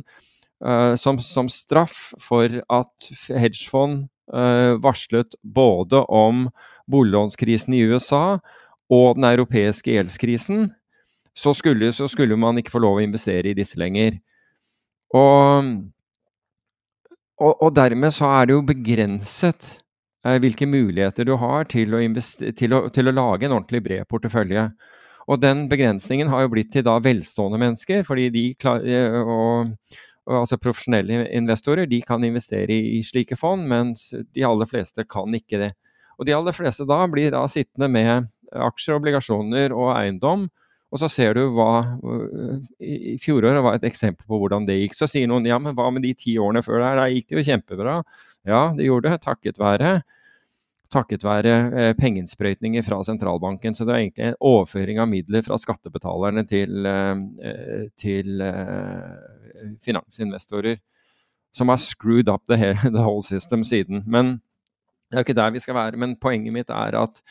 [0.65, 6.47] uh, som, som, straff for at hedgefond uh, varslet både om
[6.89, 8.39] boliglånskrisen i USA
[8.91, 10.71] og den europeiske gjeldskrisen,
[11.33, 14.19] så skulle, så skulle man ikke få lov å investere i disse lenger.
[15.13, 15.69] Og,
[17.41, 19.82] og, og dermed så er det jo begrenset eh,
[20.23, 22.01] hvilke muligheter du har til å,
[22.55, 24.69] til, å, til å, lage en ordentlig bred portefølje.
[25.27, 29.73] Og den begrensningen har jo blitt til da velstående mennesker, fordi de eh, og,
[30.25, 35.05] og, altså profesjonelle investorer de kan investere i, i slike fond, mens de aller fleste
[35.07, 35.71] kan ikke det.
[36.19, 40.47] Og de aller fleste da blir da sittende med aksjer, obligasjoner og eiendom.
[40.93, 41.97] Og så ser du hva
[42.77, 44.97] I fjoråret var et eksempel på hvordan det gikk.
[44.97, 46.99] Så sier noen ja, men hva med de ti årene før der?
[46.99, 47.95] Da gikk det jo kjempebra.
[48.43, 50.01] Ja, det gjorde det, takket være
[50.93, 53.75] takket være eh, pengeinnsprøytninger fra sentralbanken.
[53.75, 60.79] Så det er egentlig en overføring av midler fra skattebetalerne til, eh, til eh, finansinvestorer
[61.53, 64.03] som har screwed up the, whole system siden.
[64.07, 64.39] Men
[65.09, 67.21] det er ikke der vi skal være, men poenget mitt er at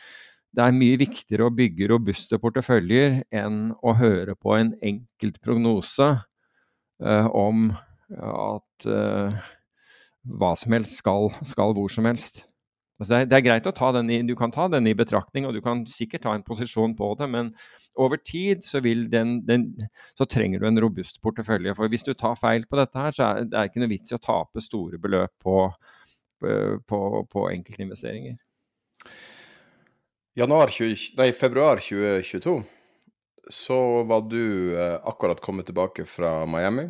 [0.53, 6.11] det er mye viktigere å bygge robuste porteføljer enn å høre på en enkelt prognose
[7.33, 7.71] om
[8.13, 8.85] at
[10.23, 12.43] hva som helst skal, skal hvor som helst.
[13.01, 14.93] Altså det, er, det, er, greit å ta den i, Du kan ta den i
[14.95, 17.49] betraktning, og du kan sikkert ta en posisjon på det, men
[17.99, 19.65] over tid så, den, den,
[20.17, 21.73] så trenger du en robust portefølje.
[21.77, 24.13] For hvis du tar feil på dette her, så er det er ikke noe vits
[24.13, 25.57] i å tape store beløp på,
[26.39, 26.55] på,
[26.87, 27.01] på,
[27.33, 28.39] på enkeltinvesteringer.
[30.39, 32.55] Januar 20, nei, februar 2022
[33.53, 36.87] så var du eh, akkurat kommet tilbake fra Miami.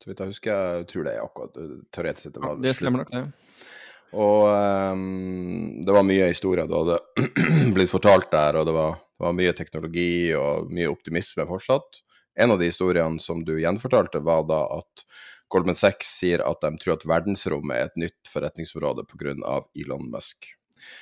[0.00, 2.38] Så vidt jeg husker, jeg tror det er akkurat eh, teoretisk sett.
[2.40, 3.24] Ja, det stemmer nok, det.
[4.10, 6.96] Og um, det var mye historier du hadde
[7.76, 12.00] blitt fortalt der, og det var, det var, mye teknologi og mye optimisme fortsatt.
[12.40, 15.04] En av de historiene som du gjenfortalte, var da at
[15.50, 19.60] Goldman Sachs sier at de tror at verdensrommet er et nytt forretningsområde pga.
[19.78, 20.48] Elon Musk.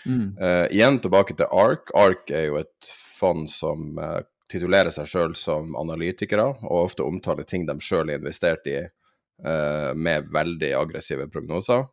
[0.09, 0.35] Mm.
[0.41, 1.93] Uh, igjen tilbake til ARK.
[1.97, 7.47] ARK er jo et fond som uh, titulerer seg sjøl som analytikere, og ofte omtaler
[7.49, 11.87] ting de sjøl har investert i uh, med veldig aggressive prognoser.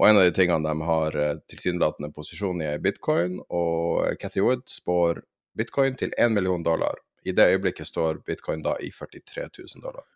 [0.00, 4.42] Og en av de tingene de har uh, tilsynelatende posisjon i, er bitcoin, og Cathy
[4.44, 5.22] Wood spår
[5.58, 6.98] bitcoin til 1 million dollar.
[7.24, 10.06] I det øyeblikket står bitcoin da i 43 000 dollar.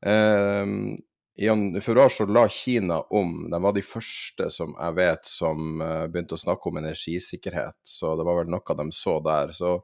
[0.00, 0.96] Um,
[1.38, 3.50] I februar så la Kina om.
[3.50, 8.16] De var de første som jeg vet som uh, begynte å snakke om energisikkerhet, så
[8.18, 9.54] det var vel noe de så der.
[9.54, 9.76] Så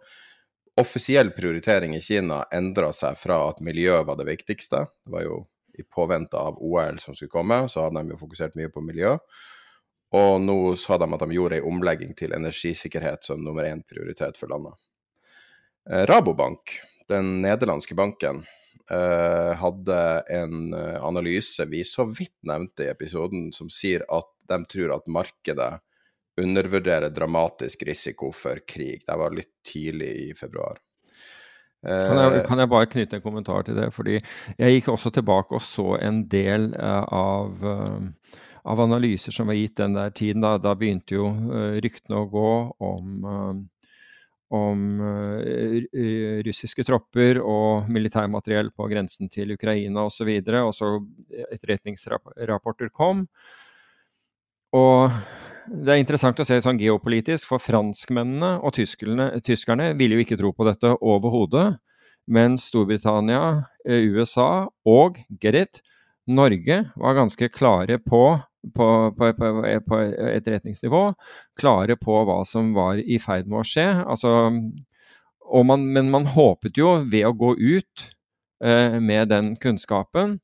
[0.81, 4.85] offisiell prioritering i Kina endra seg fra at miljø var det viktigste.
[5.05, 5.43] Det var jo
[5.79, 9.17] i påvente av OL som skulle komme, så hadde de jo fokusert mye på miljø.
[10.15, 14.39] Og nå sa de at de gjorde ei omlegging til energisikkerhet som nummer én prioritet
[14.39, 14.77] for landet.
[15.91, 16.77] Eh, Rabobank,
[17.11, 18.45] den nederlandske banken,
[18.91, 19.99] uh, hadde
[20.33, 25.11] en eh, analyse vi så vidt nevnte i episoden, som sier at de tror at
[25.13, 25.73] markedet
[26.41, 29.05] undervurderer dramatisk risiko for krig.
[29.07, 30.81] Det var litt tidlig i februar.
[31.85, 33.91] Kan jeg, kan jeg, bare knytte en kommentar til det?
[33.93, 39.53] fordi Jeg gikk også tilbake og så en del uh, av, uh, av, analyser som
[39.53, 40.41] var gitt den der tiden.
[40.41, 41.29] Da, da begynte jo
[41.85, 42.51] ryktene å gå
[42.89, 43.69] om
[44.55, 45.81] om uh,
[46.47, 50.31] russiske tropper og militærmateriell på grensen til Ukraina osv.
[50.31, 53.25] Og, så og så etterretningsrapporter kom.
[54.79, 55.11] Og
[55.69, 60.53] det er interessant å se sånn geopolitisk, for franskmennene og tyskerne ville jo ikke tro
[60.53, 61.79] på dette overhodet.
[62.25, 65.83] Mens Storbritannia, eh, USA og, get it,
[66.27, 68.41] Norge var ganske klare på
[68.73, 71.03] på, på, på, etterretningsnivå
[71.61, 73.87] klare på hva som var i ferd med å skje.
[74.01, 74.31] Altså,
[75.69, 78.07] man, men man håpet jo ved å gå ut
[78.65, 80.39] eh, med den kunnskapen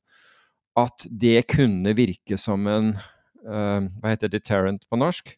[0.77, 2.93] at det kunne virke som en
[3.41, 5.33] Hva heter deterrent på norsk?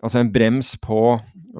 [0.00, 1.00] Altså en brems på,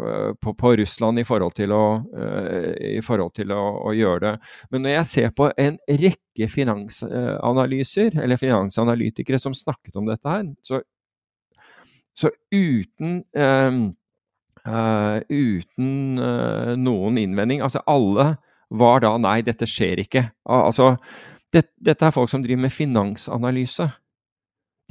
[0.01, 4.21] uh, på, på Russland i forhold til, å, uh, i forhold til å, å, gjøre
[4.25, 4.35] det.
[4.73, 10.49] Men når jeg ser på en rekke finansanalyser, eller finansanalytikere som snakket om dette her,
[10.65, 10.81] så,
[12.17, 13.25] så uten
[14.61, 16.19] uten
[16.77, 18.27] noen innvending Altså alle
[18.77, 20.27] var da nei, dette skjer ikke.
[20.45, 20.91] Altså,
[21.55, 23.89] det, dette er folk som driver med finansanalyse.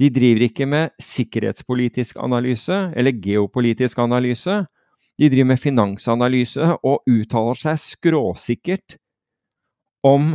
[0.00, 4.62] De driver ikke med sikkerhetspolitisk analyse eller geopolitisk analyse.
[5.20, 8.96] De driver med finansanalyse og uttaler seg skråsikkert
[10.06, 10.32] om,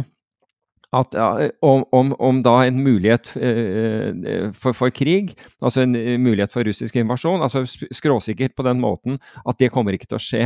[0.93, 1.17] at,
[1.65, 7.01] om, om, om da en mulighet eh, for, for, krig, altså en mulighet for russisk
[7.01, 7.41] invasjon.
[7.41, 10.45] altså Skråsikkert på den måten at det kommer ikke til å skje.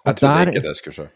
[0.00, 1.08] Jeg trodde ikke det skulle skje.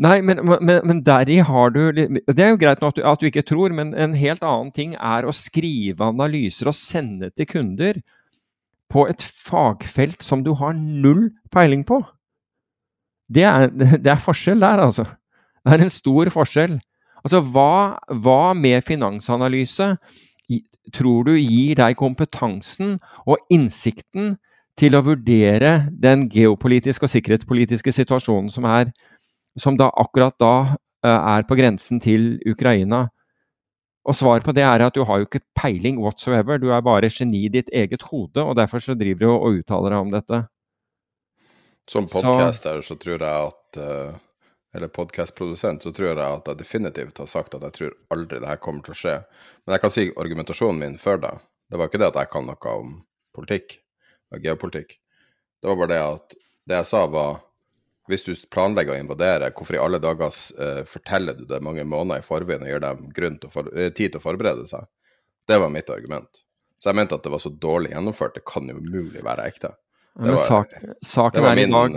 [0.00, 3.26] Nei, men, men, men deri har du Det er jo greit at du, at du,
[3.28, 8.00] ikke tror, men en helt annen ting er å skrive analyser og sende til kunder
[8.92, 12.00] på et fagfelt som du har null peiling på.
[13.32, 15.06] Det er, det er forskjell der, altså.
[15.62, 16.76] Det er en stor forskjell.
[17.22, 19.94] Altså, hva, hva med finansanalyse
[20.92, 24.34] tror du gir deg kompetansen og innsikten
[24.78, 28.90] til å vurdere den geopolitiske og sikkerhetspolitiske situasjonen som er
[29.60, 30.54] som da akkurat da
[31.04, 33.08] uh, er på grensen til Ukraina.
[34.02, 36.58] Og svaret på det er at du har jo ikke peiling whatsoever.
[36.58, 39.94] Du er bare geni i ditt eget hode, og derfor så driver du og uttaler
[39.94, 40.42] deg om dette.
[41.90, 44.20] Som podcaster så, så tror jeg at uh,
[44.72, 48.48] Eller podkastprodusent, så tror jeg at jeg definitivt har sagt at jeg tror aldri det
[48.48, 49.16] her kommer til å skje.
[49.66, 51.32] Men jeg kan si argumentasjonen min før det.
[51.68, 52.94] Det var ikke det at jeg kan noe om
[53.36, 53.74] politikk,
[54.32, 54.94] og geopolitikk.
[55.60, 56.36] Det var bare det at
[56.68, 57.42] det jeg sa, var
[58.10, 62.22] hvis du planlegger å invadere, hvorfor i alle dager uh, forteller du det mange måneder
[62.22, 64.88] i forveien og gir dem til for, uh, tid til å forberede seg?
[65.48, 66.42] Det var mitt argument.
[66.82, 69.70] Så jeg mente at det var så dårlig gjennomført, det kan jo umulig være ekte.
[70.12, 70.74] Det var, sak,
[71.08, 71.94] saken er i dag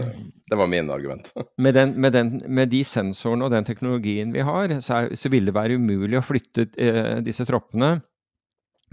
[0.48, 1.34] Det var min argument.
[1.66, 5.32] Med, den, med, den, med, de sensorene og den teknologien vi har, så, er, så
[5.34, 7.98] vil det være umulig å flytte uh, disse troppene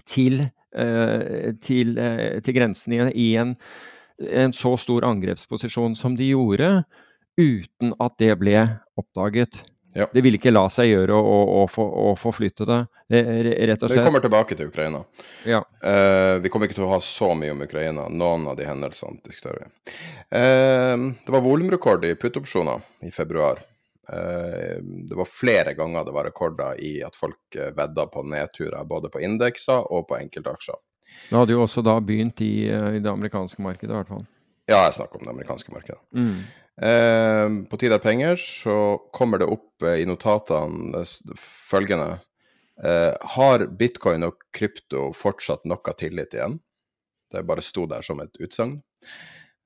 [0.08, 0.40] til,
[1.62, 1.90] til,
[2.42, 3.52] til grensen i, i en
[4.30, 6.84] en så stor angrepsposisjon som de gjorde,
[7.40, 8.56] uten at det ble
[9.00, 9.62] oppdaget.
[9.94, 10.06] Ja.
[10.12, 12.78] Det ville ikke la seg gjøre å, å, å, å forflytte det,
[13.12, 13.98] rett og slett.
[13.98, 15.02] Vi kommer tilbake til Ukraina.
[15.48, 15.60] Ja.
[15.84, 18.06] Uh, vi kommer ikke til å ha så mye om Ukraina.
[18.08, 19.92] Noen av de hendelsene diskuterer vi.
[20.32, 23.60] Uh, det var volumrekord i puttopsjoner i februar.
[24.08, 29.12] Uh, det var flere ganger det var rekorder i at folk vedda på nedturer, både
[29.12, 30.80] på indekser og på enkeltaksjer.
[31.28, 34.26] Det hadde jo også da begynt i, i det amerikanske markedet, i hvert fall.
[34.70, 36.00] Ja, jeg snakker om det amerikanske markedet.
[36.14, 36.42] Mm.
[36.82, 38.76] Eh, på Tid er penger så
[39.12, 41.02] kommer det opp eh, i notatene
[41.36, 42.14] følgende
[42.80, 46.56] eh, Har bitcoin og krypto fortsatt noe tillit igjen?
[47.32, 48.78] Det bare sto der som et utsagn.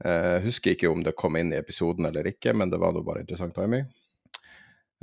[0.05, 3.05] Eh, husker ikke om det kom inn i episoden eller ikke, men det var nå
[3.07, 3.87] bare interessant timing.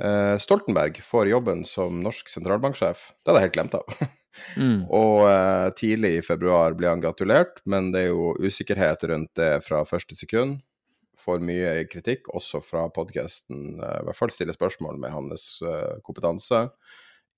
[0.04, 3.06] Eh, Stoltenberg får jobben som norsk sentralbanksjef.
[3.22, 4.04] Det hadde jeg helt glemt av.
[4.58, 4.84] Mm.
[5.02, 9.52] Og eh, tidlig i februar ble han gratulert, men det er jo usikkerhet rundt det
[9.66, 10.60] fra første sekund.
[11.24, 13.78] Får mye kritikk, også fra podkasten.
[13.78, 16.66] Eh, I hvert fall stiller spørsmål med hans eh, kompetanse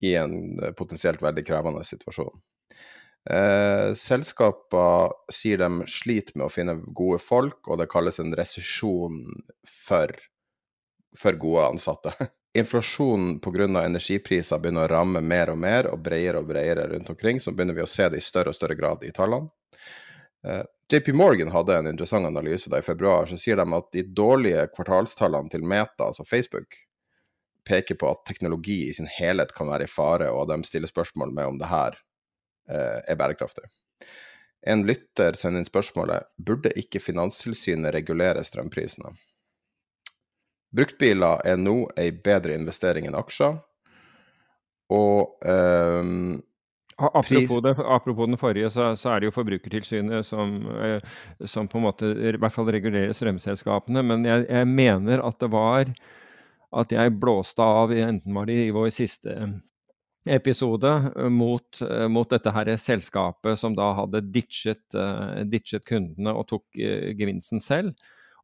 [0.05, 2.35] i en eh, potensielt veldig krevende situasjon.
[3.26, 9.22] Eh, selskaper sier de sliter med å finne gode folk, og det kalles en resesjon
[9.66, 10.12] for,
[11.18, 12.14] for gode ansatte.
[12.58, 13.66] inflasjonen pga.
[13.84, 17.74] energipriser begynner å ramme mer og mer og bredere og bredere rundt omkring, så begynner
[17.74, 19.48] vi å se det i større og større grad i tallene.
[20.46, 23.26] Eh, JP Morgan hadde en interessant analyse da i februar.
[23.26, 26.78] Så sier de at de dårlige kvartalstallene til Meta, altså Facebook,
[27.66, 31.34] peker på at teknologi i sin helhet kan være i fare, og de stiller spørsmål
[31.34, 31.98] med om det her
[32.70, 33.66] eh, er bærekraftig.
[34.66, 39.12] En lytter sender inn spørsmålet burde ikke Finanstilsynet regulere strømprisene.
[40.76, 43.56] Bruktbiler er nå ei bedre investering enn aksjer.
[44.92, 46.36] Og um,
[46.96, 51.76] Apropos, det, apropos, den forrige, så, så, er det jo Forbrukertilsynet som, eh, som, på
[51.76, 54.01] en måte i hvert fall regulerer strømselskapene.
[54.01, 55.90] Men jeg, jeg, mener at det var
[56.80, 59.36] at jeg blåste av, enten var det i vår siste
[60.24, 60.94] episode,
[61.28, 64.96] mot, mot dette her selskapet som da hadde ditchet,
[65.53, 66.80] ditchet kundene og tok
[67.20, 67.92] gevinsten selv.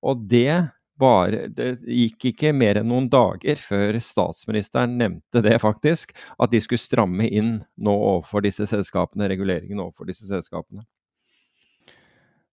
[0.05, 0.61] Og det
[1.03, 6.63] bare, det gikk ikke mer enn noen dager før statsministeren nevnte det, faktisk, at de
[6.63, 10.87] skulle stramme inn nå overfor disse selskapene, reguleringen overfor disse selskapene.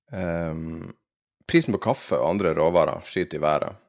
[0.10, 0.90] Um,
[1.50, 3.86] prisen på kaffe og andre råvarer skyter i været.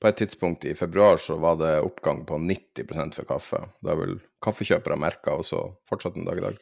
[0.00, 3.60] På et tidspunkt i februar så var det oppgang på 90% for kaffe.
[3.80, 6.58] Det har vel kaffekjøpere merka også fortsatt en dag i dag.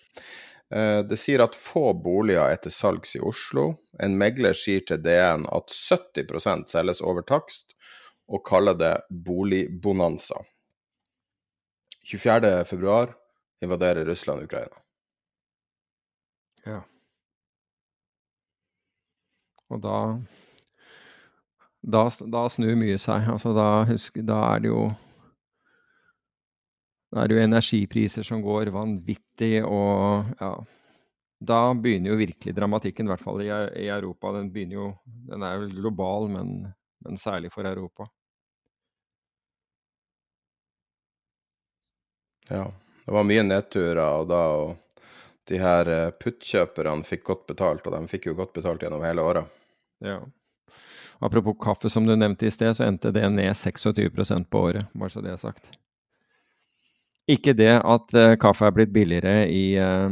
[0.72, 3.72] Eh, det sier at få boliger er til salgs i Oslo.
[4.02, 7.76] En megler sier til DN at 70 selges over takst,
[8.28, 10.40] og kaller det boligbonanza.
[12.08, 13.12] 24.2
[13.62, 14.80] invaderer Russland Ukraina.
[16.66, 16.80] Ja.
[19.72, 19.98] Og da
[21.82, 23.26] da, da snur mye seg.
[23.30, 24.84] Altså da, husker, da er det jo
[27.12, 30.54] Da er det jo energipriser som går vanvittig, og ja
[31.42, 33.50] Da begynner jo virkelig dramatikken, i hvert fall i,
[33.82, 34.30] i Europa.
[34.38, 34.88] Den begynner jo
[35.28, 36.52] Den er jo global, men,
[37.04, 38.06] men særlig for Europa.
[42.48, 42.72] Ja.
[43.04, 44.76] Det var mye nedturer, og da og
[45.50, 49.24] de her eh, puttkjøperne fikk godt betalt, og de fikk jo godt betalt gjennom hele
[49.26, 49.58] året.
[50.04, 50.20] Ja.
[51.22, 55.10] Apropos kaffe, som du nevnte i sted, så endte det ned 26% på året, bare
[55.10, 55.72] så det er sagt.
[57.30, 60.10] Ikke det at uh, kaffe er blitt billigere i, uh,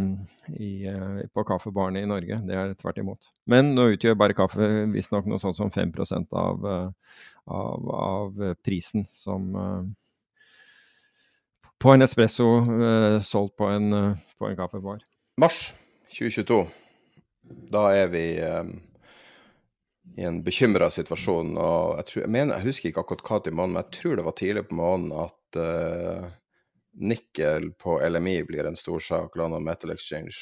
[0.54, 3.32] i, uh, på kaffebarene i Norge, det er tvert imot.
[3.50, 6.68] Men nå utgjør bare kaffe visstnok noe sånt som 5% av,
[7.50, 9.50] av, av prisen som
[11.80, 12.46] På en espresso
[13.24, 15.00] solgt på en, på en kaffebar.
[15.40, 15.72] Mars
[16.12, 16.58] 2022.
[17.72, 18.24] Da er vi
[20.20, 21.56] i en bekymra situasjon.
[21.56, 24.20] og jeg, tror, jeg, mener, jeg husker ikke akkurat hva til måneden, men jeg tror
[24.20, 25.60] det var tidlig på måneden at
[26.92, 30.34] nikkel på LMI blir en stor sak, London Metal Exchange,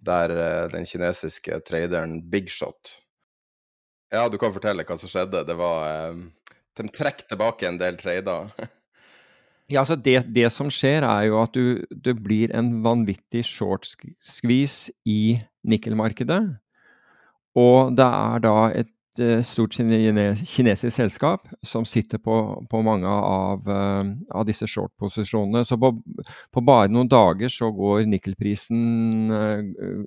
[0.00, 2.96] der uh, den kinesiske traderen Bigshot
[4.10, 5.44] Ja, du kan fortelle hva som skjedde.
[5.46, 6.22] Det var uh,
[6.76, 8.50] De trekker tilbake en del trader.
[9.72, 13.86] ja, altså det, det, som skjer, er jo at du, det blir en vanvittig short
[13.86, 16.42] skvis i nikkelmarkedet.
[17.58, 18.90] Og det er da et
[19.20, 22.34] Eh, stort kinesisk selskap som sitter på,
[22.70, 25.60] på mange av, uh, av disse short-posisjonene.
[25.68, 25.90] Så på,
[26.54, 30.06] på, bare noen dager så går nikkelprisen uh,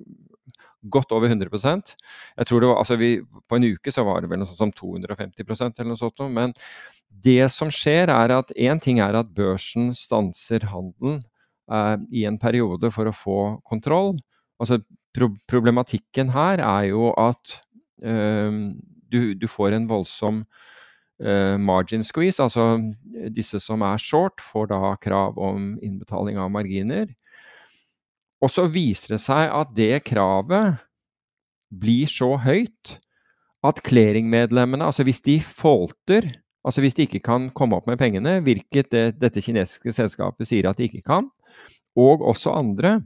[0.82, 3.10] godt over 100% Jeg tror det var, altså vi,
[3.48, 6.24] På en uke så var det vel noe sånt som 250% eller noe sånt.
[6.34, 6.56] Men
[7.08, 11.20] det som skjer, er at én ting er at børsen stanser handelen
[11.70, 14.16] uh, i en periode for å få kontroll.
[14.58, 14.80] Altså
[15.14, 17.60] pro Problematikken her er jo at
[19.14, 20.42] du, du får en voldsom
[21.22, 22.42] uh, margin squeeze.
[22.42, 22.80] Altså
[23.34, 27.08] disse som er short, får da krav om innbetaling av marginer.
[28.44, 30.82] Og så viser det seg at det kravet
[31.74, 32.98] blir så høyt
[33.64, 36.28] at clearingmedlemmene, altså hvis de folter,
[36.66, 40.68] altså hvis de ikke kan komme opp med pengene, hvilket det, dette kinesiske selskapet sier
[40.68, 41.30] at de ikke kan,
[41.96, 42.98] og også andre,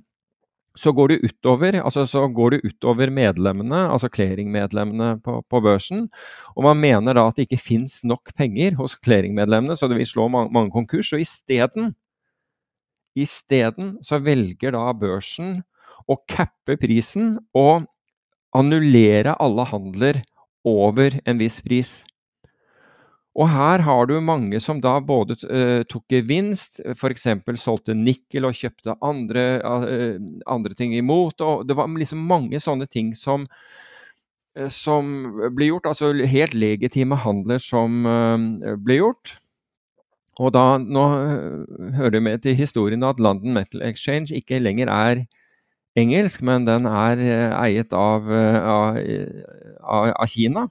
[0.79, 6.07] så går det utover, altså så går det utover medlemmene, altså clearingmedlemmene på, på børsen.
[6.55, 10.07] Og man mener da at det ikke fins nok penger hos clearingmedlemmene, så det vil
[10.07, 11.13] slå mange, mange konkurs.
[11.13, 11.97] Og isteden
[13.19, 15.63] Isteden så velger da børsen
[16.07, 17.89] å cappe prisen og
[18.57, 20.21] annullere alle handler
[20.69, 21.93] over en viss pris.
[23.39, 27.29] Og her har du mange som da både uh, tok gevinst, f.eks.
[27.63, 30.17] solgte nikkel og kjøpte andre, uh,
[30.51, 31.41] andre, ting imot.
[31.41, 33.47] og Det var liksom mange sånne ting som,
[34.59, 35.13] uh, som
[35.55, 35.87] ble gjort.
[35.87, 38.03] Altså helt legitime handler som
[38.83, 39.37] ble gjort.
[40.39, 41.05] Og da, nå
[41.95, 45.25] hører det med til historien at London Metal Exchange ikke lenger er
[45.99, 47.23] engelsk, men den er
[47.59, 48.99] eiet av, av,
[49.83, 50.69] av Kina.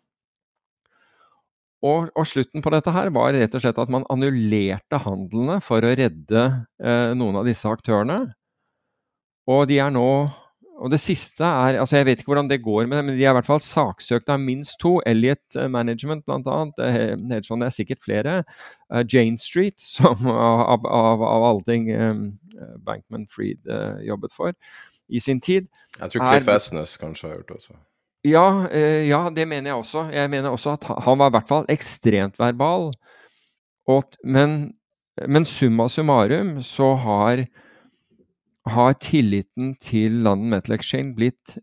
[1.88, 5.86] Og, og, slutten på dette her var rett og slett at man annullerte handlene for
[5.86, 6.44] å redde
[6.82, 8.26] eh, noen av disse aktørene.
[9.48, 10.08] Og de er nå
[10.78, 13.24] Og det siste er altså Jeg vet ikke hvordan det går med det, men de
[13.24, 14.98] er i hvert fall saksøkt av minst to.
[15.10, 16.84] Elliot eh, Management, annet.
[16.84, 18.36] Eh, Hedgefond er sikkert flere.
[18.94, 22.22] Uh, Jane Street, som av, av, av alle ting um,
[22.86, 24.54] Bankman Freed uh, jobbet for
[25.08, 25.68] i sin tid.
[25.98, 27.78] Jeg tror Cliff Esnes kanskje har gjort det også.
[28.28, 30.08] Ja, eh, ja, det mener jeg også.
[30.12, 32.90] Jeg mener også at han var i hvert fall ekstremt verbal.
[33.88, 34.74] Og, men,
[35.24, 37.46] men, summa summarum så har,
[38.68, 41.56] har tilliten til London Metal Exchange blitt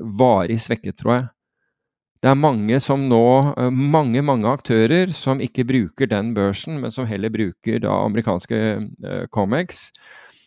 [0.00, 1.28] varig svekket, tror jeg.
[2.20, 6.90] Det er mange som nå, eh, mange mange aktører som ikke bruker den børsen, men
[6.90, 8.58] som heller bruker da amerikanske
[9.06, 9.86] uh, Comex,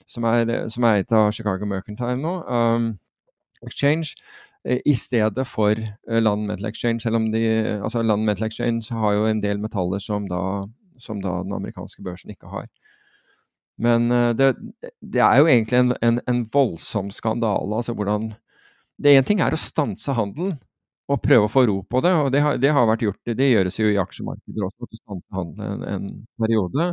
[0.06, 2.92] som er, som er et av Chicago Mercantile nå, um,
[3.66, 4.14] Exchange,
[4.64, 7.04] i stedet for eh, Land Metal Exchange.
[7.04, 7.44] Selv om de,
[7.84, 10.42] altså Land Metal Exchange har jo en del metaller som da,
[11.02, 12.70] som da den amerikanske børsen ikke har.
[13.82, 14.54] Men eh, det,
[15.02, 17.76] det er jo egentlig en, en, en voldsom skandale.
[17.76, 18.32] altså hvordan
[19.02, 20.54] det Én ting er å stanse handelen,
[21.12, 22.14] og prøve å få ro på det.
[22.16, 25.00] Og det har, det har vært gjort, det gjøres jo i aksjemarkeder også, at du
[25.02, 26.90] stanser handelen en, en, periode.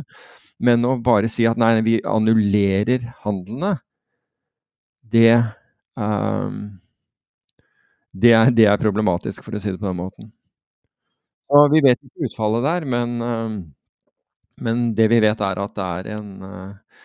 [0.61, 3.77] Men å bare si at nei, vi annullerer handlene,
[5.11, 5.41] det,
[5.99, 6.77] um,
[8.11, 10.31] det, er, det, er, problematisk, for å si det på den måten.
[11.51, 13.57] Og vi vet ikke utfallet der, men, um,
[14.63, 17.03] men det vi vet er at det er en, uh,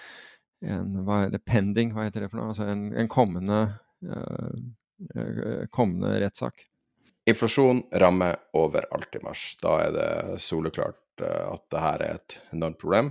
[0.67, 2.53] en hva er det, pending, hva heter det for noe?
[2.55, 3.61] Altså en, en kommende,
[4.07, 6.67] uh, kommende rettssak.
[7.27, 9.49] Inflasjon rammer overalt i mars.
[9.59, 10.11] Da er det
[10.43, 13.11] soleklart at det her er et enormt problem.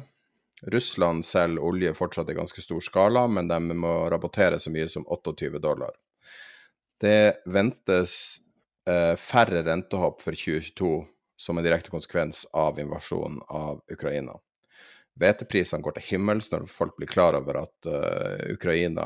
[0.72, 5.06] Russland selger olje fortsatt i ganske stor skala, men de må rapportere så mye som
[5.08, 5.92] 28 dollar.
[7.02, 8.16] Det ventes
[8.90, 11.06] eh, færre rentehopp for 2022
[11.38, 14.38] som en direkte konsekvens av invasjonen av Ukraina.
[15.20, 19.06] Hveteprisene går til himmels når folk blir klar over at uh, Ukraina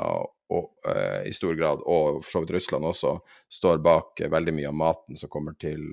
[0.49, 3.11] og, uh, i stor grad, og for så vidt Russland også,
[3.59, 5.85] står bak uh, veldig mye av maten som kommer til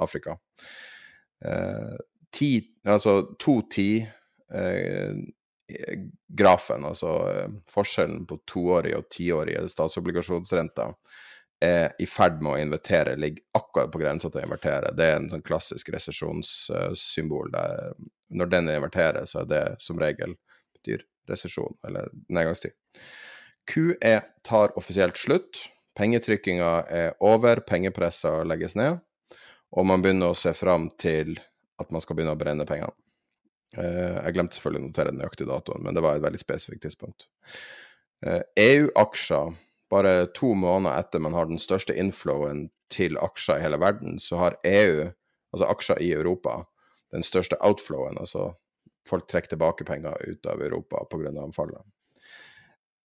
[0.00, 0.38] Afrika.
[2.36, 2.48] Ti,
[2.84, 4.02] altså to ti
[6.28, 7.14] grafen, altså
[7.70, 10.92] forskjellen på toårige og tiårige statsobligasjonsrenter,
[11.60, 14.92] er i ferd med å invitere, ligger akkurat på grensa til å invertere.
[14.96, 17.50] Det er en sånn klassisk resesjonssymbol.
[17.52, 17.92] der
[18.28, 20.36] Når den inverterer, så er det som regel
[20.78, 22.72] betyr resesjon, eller nedgangstid.
[23.70, 25.60] QE tar offisielt slutt.
[25.98, 29.00] Pengetrykkinga er over, pengepressa legges ned,
[29.70, 31.36] og man begynner å se fram til
[31.80, 32.94] at man skal begynne å brenne pengene.
[33.76, 36.82] Eh, jeg glemte selvfølgelig å notere den nøyaktige datoen, men det var et veldig spesifikt
[36.86, 37.28] tidspunkt.
[38.58, 43.64] EU-aksjer eh, e bare to måneder etter man har den største inflowen til aksjer i
[43.64, 45.08] hele verden, så har EU,
[45.54, 46.60] altså aksjer i Europa,
[47.14, 48.18] den største outflowen.
[48.22, 48.52] Altså
[49.08, 51.32] folk trekker tilbake penger ut av Europa pga.
[51.56, 51.82] fallet.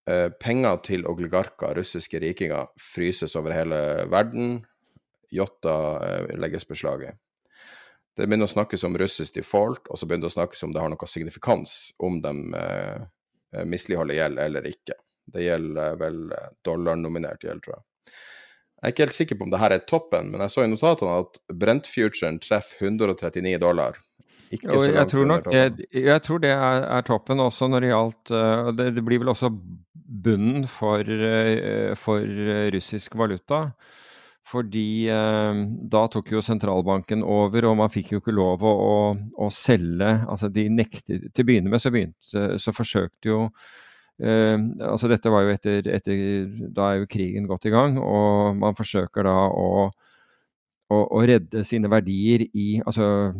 [0.09, 4.59] Eh, penger til oligarker, russiske rikinger, fryses over hele verden.
[5.33, 7.13] Yachter eh, legges beslag i.
[8.15, 10.83] Det begynner å snakkes om russisk default, og så begynner det å snakkes om det
[10.83, 13.01] har noe signifikans om de eh,
[13.55, 14.95] eh misligholder gjeld eller ikke.
[15.33, 17.85] Det gjelder vel eh, dollarnominert gjeld, tror jeg.
[18.75, 20.69] Jeg er ikke helt sikker på om det her er toppen, men jeg så i
[20.69, 23.97] notatene at Brent-futuren treffer 139 dollar.
[24.53, 25.63] Ikke så langt jeg tror nok det,
[25.95, 29.31] jeg tror det er, er, toppen også når det gjaldt uh, det, det, blir vel
[29.33, 29.49] også
[30.25, 32.21] bunnen for, uh, for
[32.75, 33.63] russisk valuta.
[34.45, 38.99] Fordi uh, da tok jo sentralbanken over, og man fikk jo ikke lov å, å,
[39.41, 43.39] å selge Altså de nektet Til å begynne med så, begynte, så forsøkte jo
[44.21, 46.19] altså dette var jo etter, etter,
[46.71, 49.89] Da er jo krigen gått i gang, og man forsøker da å,
[50.87, 53.33] å, å redde sine verdier i Altså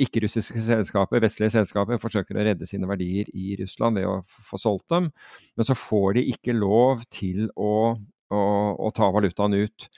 [0.00, 4.86] ikke-russiske selskaper, vestlige selskaper, forsøker å redde sine verdier i Russland ved å få solgt
[4.92, 5.10] dem,
[5.58, 7.92] men så får de ikke lov til å,
[8.32, 8.42] å,
[8.78, 9.88] å ta valutaen ut.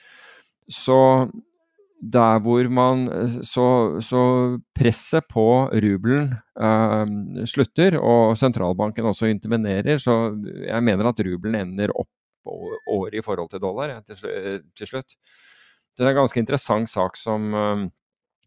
[0.67, 0.97] Så
[2.01, 3.07] der hvor man
[3.43, 4.21] Så, så
[4.75, 10.35] presset på rubelen eh, slutter, og sentralbanken også intervenerer, så
[10.67, 12.09] jeg mener at rubelen ender opp
[12.45, 14.19] året i forhold til dollar ja, til,
[14.77, 15.15] til, slutt.
[15.95, 17.85] Det er en ganske interessant sak som, eh,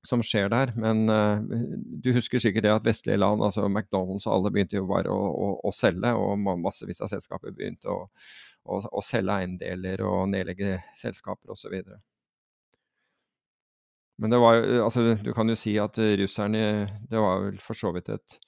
[0.07, 0.75] som skjer der.
[0.77, 1.09] Men
[2.05, 5.33] du husker sikkert det at vestlige land, altså McDonald's og alle, begynte jo bare å,
[5.33, 8.05] å, å selge, og massevis av selskaper begynte å,
[8.69, 11.81] å selge eiendeler og nedlegge selskaper osv.
[14.19, 16.62] Men det var jo Altså, du kan jo si at russerne
[17.11, 18.39] Det var vel for så vidt et,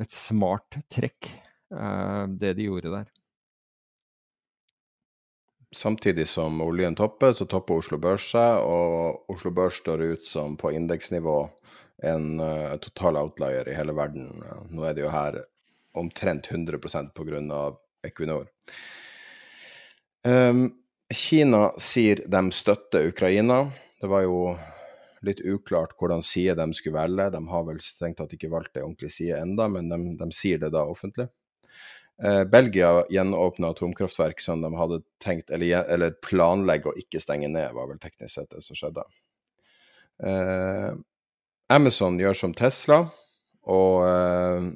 [0.00, 1.28] et smart trekk,
[1.74, 3.10] eh, det de gjorde der.
[5.74, 10.54] Samtidig som oljen topper, så topper Oslo Børs seg, og Oslo Børs står ut som
[10.58, 11.38] på indeksnivå
[12.06, 14.28] en uh, total outlier i hele verden.
[14.70, 15.40] Nå er det jo her
[15.98, 16.78] omtrent 100
[17.14, 17.64] pga.
[18.04, 18.46] Equinor.
[20.28, 20.66] Um,
[21.14, 23.70] Kina sier de støtter Ukraina.
[24.00, 24.38] Det var jo
[25.26, 27.30] litt uklart hvordan side de skulle velge.
[27.34, 30.60] De har vel strengt tatt ikke valgt ei ordentlig side enda, men de, de, sier
[30.62, 31.28] det da offentlig.
[32.22, 37.72] Eh, Belgia gjenåpna atomkraftverk som de hadde tenkt, eller, eller planlegger å ikke stenge ned,
[37.74, 39.06] var vel teknisk sett det som skjedde.
[40.22, 40.92] Eh,
[41.74, 43.00] Amazon gjør som Tesla
[43.64, 44.70] og eh,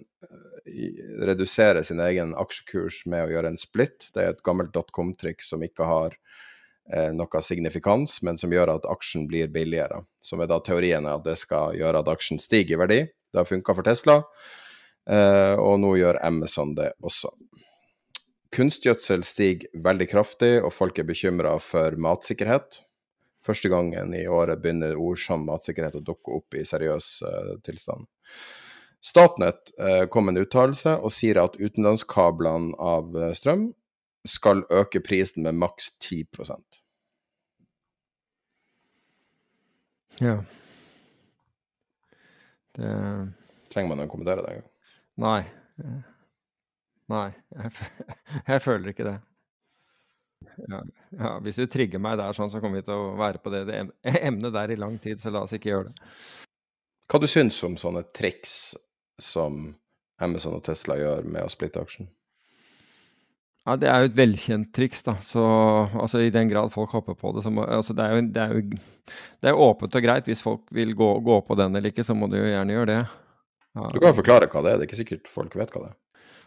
[1.29, 4.11] reduserer sin egen aksjekurs med å gjøre en split.
[4.15, 6.17] Det er et gammelt dotcom-triks som ikke har
[6.89, 10.01] noe signifikans, men som gjør at aksjen blir billigere.
[10.25, 13.01] Som er da teorien er at det skal gjøre at aksjen stiger i verdi.
[13.29, 14.23] Det har funka for Tesla,
[15.11, 17.33] eh, og nå gjør Amazon det også.
[18.57, 22.81] Kunstgjødsel stiger veldig kraftig, og folk er bekymra for matsikkerhet.
[23.45, 28.09] Første gangen i året begynner ord som matsikkerhet å dukke opp i seriøs uh, tilstand.
[29.05, 29.71] Statnett
[30.11, 33.69] kom med en uttalelse og sier at utenlandskablene av strøm
[34.31, 36.83] skal øke prisen med maks 10%
[40.21, 40.39] Ja.
[42.75, 42.93] Det
[43.71, 44.71] Trenger man å kommentere det engang?
[45.23, 45.43] Nei.
[47.09, 47.73] Nei, jeg,
[48.51, 49.17] jeg føler ikke det.
[50.69, 50.81] Ja,
[51.19, 53.65] ja, hvis du trigger meg der sånn, så kommer vi til å være på det,
[53.69, 53.81] det
[54.29, 56.09] emnet der i lang tid, så la oss ikke gjøre det.
[57.09, 58.53] Hva du syns om sånne triks
[59.23, 59.71] som
[60.23, 62.11] Amazon og Tesla gjør med å splitte aksjen?
[63.69, 65.03] Ja, Det er jo et velkjent triks.
[65.05, 65.45] da, så
[65.93, 68.43] altså I den grad folk hopper på det, så må, altså det, er jo, det,
[68.43, 68.63] er jo,
[69.43, 70.29] det er jo åpent og greit.
[70.31, 72.91] Hvis folk vil gå, gå på den eller ikke, så må du jo gjerne gjøre
[72.95, 73.01] det.
[73.77, 73.91] Ja.
[73.93, 74.79] Du kan jo forklare hva det er.
[74.79, 75.99] Det er ikke sikkert folk vet hva det er.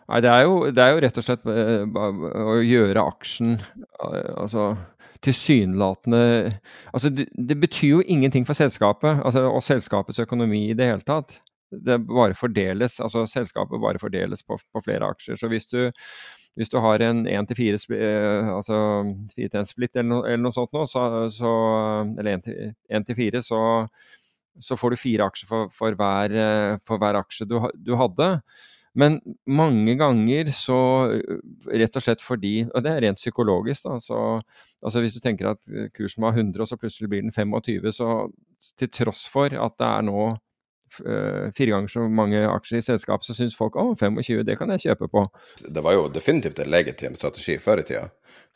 [0.09, 4.33] Nei, det er jo, det er jo rett og slett uh, å gjøre aksjen uh,
[4.41, 4.71] altså
[5.21, 6.23] tilsynelatende
[6.89, 11.05] Altså, det, det, betyr jo ingenting for selskapet altså, og selskapets økonomi i det hele
[11.05, 11.37] tatt.
[11.71, 15.37] Det bare fordeles, altså Selskapet bare fordeles på, på flere aksjer.
[15.39, 15.85] Så hvis du
[16.59, 18.77] hvis du har en 1-4 eh, altså
[19.37, 21.53] 4-1-splitt eller, eller, noe sånt nå, så, så,
[22.19, 22.41] eller
[22.91, 23.61] 1-4, så,
[24.59, 28.33] så, får du fire aksjer for, for, hver, eh, for hver, aksje du, du, hadde.
[28.91, 30.77] Men mange ganger så
[31.71, 34.01] Rett og slett fordi Og det er rent psykologisk, da.
[34.03, 34.17] Så,
[34.83, 38.09] altså hvis du tenker at kursen var 100, og så plutselig blir den 25, så
[38.75, 40.50] til tross for at det er nå Eh,
[40.97, 44.85] fire ganger så mange aksjer i selskap, så syns folk å 25, det kan jeg
[44.89, 45.25] kjøpe på.
[45.63, 48.07] Det var jo definitivt en legitim strategi før i tida.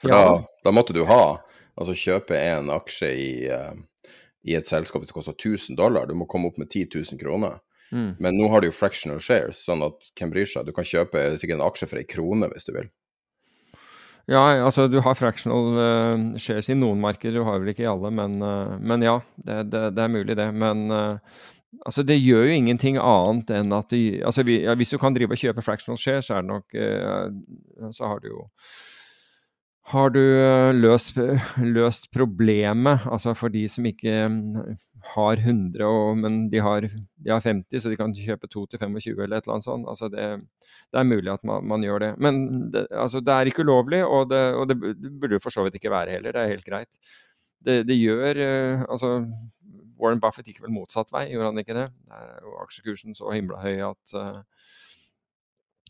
[0.01, 0.21] For ja.
[0.21, 1.37] da, da, måtte du ha,
[1.79, 3.71] altså kjøpe en aksje i, uh,
[4.43, 6.09] i et selskap som koster 1000 dollar.
[6.09, 7.61] Du må komme opp med 10 000 kroner.
[7.91, 8.15] Mm.
[8.19, 10.67] Men nå har du jo fractional shares, sånn at hvem bryr seg?
[10.67, 12.91] Du kan kjøpe sikkert en aksje for ei krone hvis du vil.
[14.25, 17.91] Ja, altså du har fractional uh, shares i noen markeder, du har vel ikke i
[17.91, 20.47] alle, men, uh, men ja, det, det, det, er mulig det.
[20.57, 21.43] Men uh,
[21.85, 25.15] Altså, det gjør jo ingenting annet enn at du altså, vi, ja, Hvis du kan
[25.15, 28.43] drive og kjøpe fractional share, så er det nok eh, Så har du jo
[29.93, 31.13] har du eh, løst,
[31.77, 34.77] løst, problemet, altså for de som ikke mm,
[35.13, 38.81] har 100, og, men de har, de har, 50, så de kan kjøpe 2 til
[38.81, 39.85] 25 eller et eller annet sånt.
[39.91, 40.25] Altså det,
[40.89, 42.11] det er mulig at man, man gjør det.
[42.17, 42.41] Men
[42.73, 44.79] det, altså det, er ikke ulovlig, og det, og det
[45.21, 46.33] burde for så vidt ikke være heller.
[46.33, 47.13] Det er helt greit.
[47.65, 49.11] Det, gjør uh, Altså,
[50.01, 51.87] Warren Buffett gikk vel motsatt vei, gjorde han ikke det?
[52.11, 54.41] Der er jo aksjekursen så himla høy at, uh,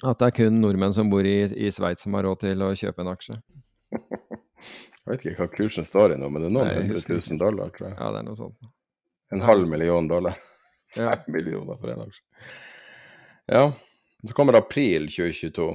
[0.03, 2.73] at det er kun nordmenn som bor i, i Sveits som har råd til å
[2.77, 3.39] kjøpe en aksje.
[5.05, 7.69] Jeg vet ikke hva kursen står i nå, men det er noen hundre tusen dollar,
[7.75, 7.97] tror jeg.
[7.99, 8.71] Ja, det er noe sånt.
[9.33, 10.37] En halv million dollar.
[10.95, 11.17] Fem ja.
[11.29, 12.23] millioner for en aksje.
[13.53, 13.67] Ja.
[14.25, 15.67] Så kommer april 2022.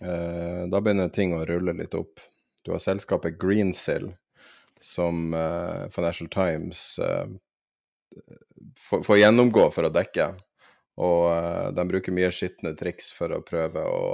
[0.00, 2.18] Eh, da begynner ting å rulle litt opp.
[2.64, 4.10] Du har selskapet Greensill,
[4.82, 7.26] som uh, Financial Times uh,
[8.78, 10.32] får, får, gjennomgå for å dekke.
[11.00, 14.08] Og de bruker mye skitne triks for å prøve å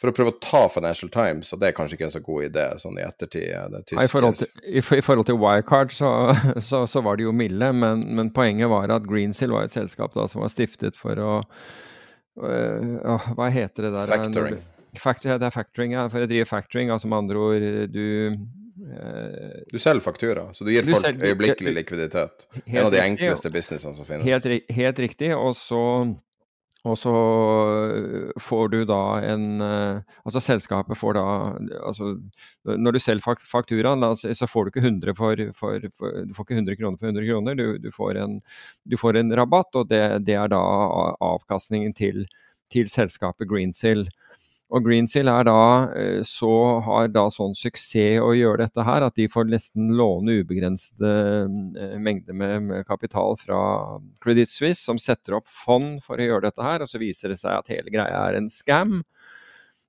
[0.00, 2.46] for å prøve å ta Financial Times, og det er kanskje ikke en så god
[2.46, 3.50] idé sånn i ettertid.
[3.84, 4.00] Tyske...
[4.00, 6.12] I, forhold til, i, i, forhold til Wirecard så,
[6.70, 10.16] så, så, var det jo milde, men, men poenget var at Greensill var et selskap
[10.16, 11.34] da, som var stiftet for å
[12.40, 14.14] øh, Hva heter det der?
[14.14, 14.62] Factoring.
[14.98, 16.06] Factor, det er factoring, ja.
[16.10, 18.06] For å drive factoring, altså med andre ord du
[19.70, 22.46] du selger faktura, så du gir du folk selger, øyeblikkelig likviditet.
[22.64, 24.24] En av de enkleste businessene som finnes.
[24.24, 25.30] Helt, helt riktig.
[25.36, 25.82] Og så,
[26.84, 27.14] og så,
[27.92, 29.02] øh, får du da
[29.34, 31.24] en øh, Altså selskapet får da
[31.86, 32.16] altså,
[32.64, 36.54] Når du selger fakturaen, så får du ikke 100 for, for, for, du får ikke
[36.54, 37.54] 100 kroner for 100 kroner.
[37.54, 38.40] Du, du, får, en,
[38.90, 40.62] du får, en, rabatt, og det, det er da
[41.20, 42.26] avkastningen til,
[42.72, 44.08] til selskapet Greensill.
[44.70, 45.62] Og Greensill er da,
[45.98, 46.52] eh, så
[46.86, 51.14] har da sånn suksess å gjøre dette her at de får nesten låne ubegrensede
[51.74, 53.60] eh, mengder med, kapital fra
[54.22, 56.84] Credit Suisse, som setter opp fond for å gjøre dette her.
[56.84, 59.00] Og så viser det seg at hele greia er en scam.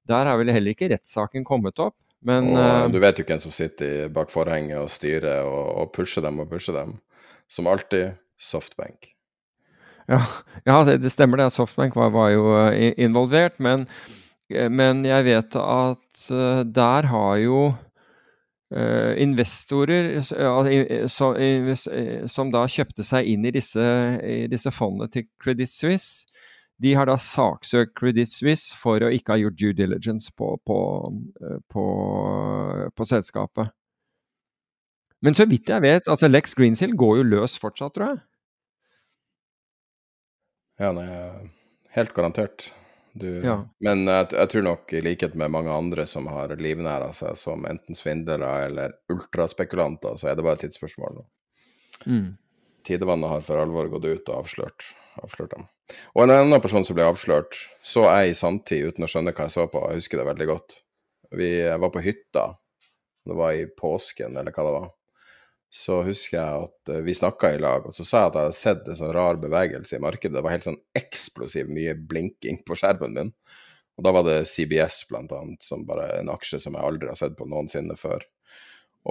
[0.09, 1.99] Der er vel heller ikke rettssaken kommet opp.
[2.25, 5.91] Men, og uh, du vet jo hvem som sitter bak forhenget og styrer og, og
[5.93, 6.95] pusher dem og pusher dem.
[7.49, 9.11] Som alltid Softbank.
[10.09, 10.23] Ja,
[10.65, 11.51] ja det stemmer det.
[11.53, 12.49] Softbank var, var jo
[12.97, 13.61] involvert.
[13.61, 14.30] men Eh,
[14.71, 17.61] men jeg vet at eh, der har jo
[18.73, 23.85] eh, investorer som da kjøpte seg inn i disse,
[24.23, 26.27] i disse fondene til Credit Suisse,
[26.81, 30.79] de har da saksøkt Credit Suisse for å ikke ha gjort due diligence på, på,
[31.69, 31.83] på,
[32.97, 33.69] på selskapet.
[35.21, 38.23] Men så vidt jeg vet, altså Lex Greensill går jo løs fortsatt, tror jeg.
[40.81, 41.05] Ja, nei,
[41.93, 42.71] helt garantert.
[43.13, 43.57] Du, ja.
[43.83, 47.65] Men jeg, jeg, tror nok, i likhet med mange andre som har livnæra seg som
[47.67, 51.25] enten svindlere eller ultraspekulanter, så er det bare et tidsspørsmål nå.
[52.05, 52.29] Mm.
[52.87, 54.87] Tidevannet har for alvor gått ut og avslørt,
[55.21, 55.67] avslørt, dem.
[56.15, 59.49] Og en annen person som ble avslørt, så jeg i sanntid uten å skjønne hva
[59.49, 59.83] jeg så på.
[59.91, 60.79] Jeg husker det veldig godt.
[61.37, 61.51] Vi
[61.83, 62.47] var på hytta.
[63.27, 64.89] Det var i påsken, eller hva det var.
[65.71, 68.47] Så husker jeg at eh, vi snakka i lag, og så sa jeg at jeg
[68.47, 70.35] hadde sett en sånn rar bevegelse i markedet.
[70.35, 73.31] Det var helt sånn eksplosiv mye blinking på skjermen min.
[73.99, 77.19] Og da var det CBS blant annet, som bare en aksje som jeg aldri har
[77.19, 78.23] sett på noensinne før.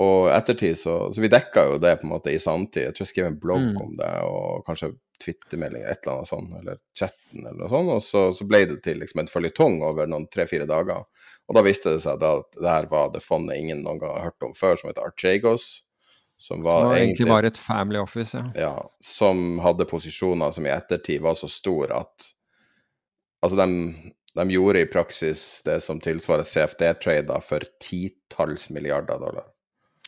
[0.00, 2.84] Og ettertid så, så vi dekka jo det på en måte i sanntid.
[2.84, 3.80] Jeg tror jeg skrev en blogg Mm.
[3.82, 7.90] om det, og kanskje Twitter-melding, et eller annet sånt, eller chatten eller noe sånt.
[7.96, 11.02] Og så, så ble det til liksom en føljetong over noen tre-fire dager.
[11.48, 14.14] Og da viste det seg da at det her var det fondet ingen noen gang
[14.14, 15.66] har hørt om før, som heter Archegos.
[16.40, 18.44] Som var, Som var egentlig egentlig bare et family office, ja.
[18.56, 22.30] ja, som hadde posisjoner som i ettertid var så store at
[23.40, 29.46] Altså, de, de gjorde i praksis det som tilsvarer CFD-trader for titalls milliarder dollar.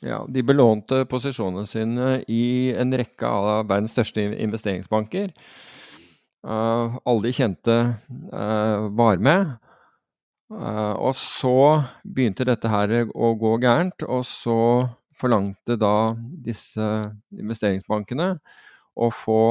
[0.04, 5.30] Ja, De belånte posisjonene sine i en rekke av verdens største investeringsbanker.
[6.44, 7.76] Uh, alle de kjente
[8.34, 9.54] uh, var med.
[10.52, 11.56] Uh, og så
[12.04, 14.58] begynte dette her å gå gærent, og så
[15.22, 16.84] forlangte da disse
[17.38, 18.34] investeringsbankene
[18.92, 19.42] å få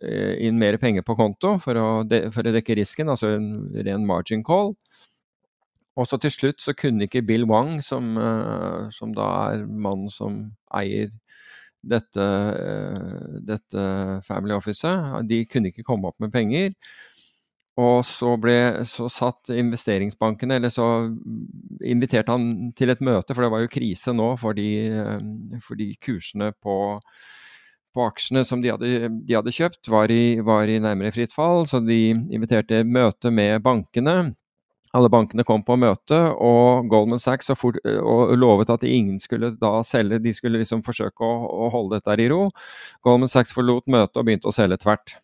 [0.00, 1.88] eh, inn mer penger på konto for å,
[2.34, 3.50] for å dekke risken, altså en
[3.86, 4.74] ren margin call.
[5.98, 10.10] Og så til slutt så kunne ikke Bill Wang, som, eh, som da er mannen
[10.14, 10.40] som
[10.74, 11.12] eier
[11.82, 13.84] dette, eh, dette
[14.26, 16.74] Family Officet, de kunne ikke komme opp med penger.
[17.78, 18.56] Og så, ble,
[18.88, 20.86] så satt investeringsbankene, eller så
[21.86, 24.70] inviterte han til et møte, for det var jo krise nå fordi,
[25.62, 26.74] for de kursene på,
[27.94, 31.68] på aksjene som de hadde, de hadde kjøpt, var i, var i nærmere fritt fall.
[31.70, 32.00] Så de
[32.34, 34.32] inviterte møte med bankene.
[34.96, 39.52] Alle bankene kom på møte, og Goldman Sachs og, fort, og lovet at ingen skulle
[39.60, 42.46] da selge, de skulle liksom forsøke å, å holde dette i ro.
[43.06, 45.18] Goldman Sachs forlot møtet og begynte å selge tvert.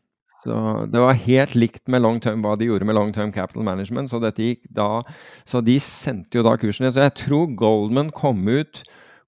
[0.44, 3.64] Så Det var helt likt med long term, hva de gjorde med long term capital
[3.64, 4.10] management.
[4.12, 5.02] Så, dette gikk da,
[5.48, 6.94] så de sendte jo da kursen ned.
[6.96, 8.82] Så jeg tror Goldman kom ut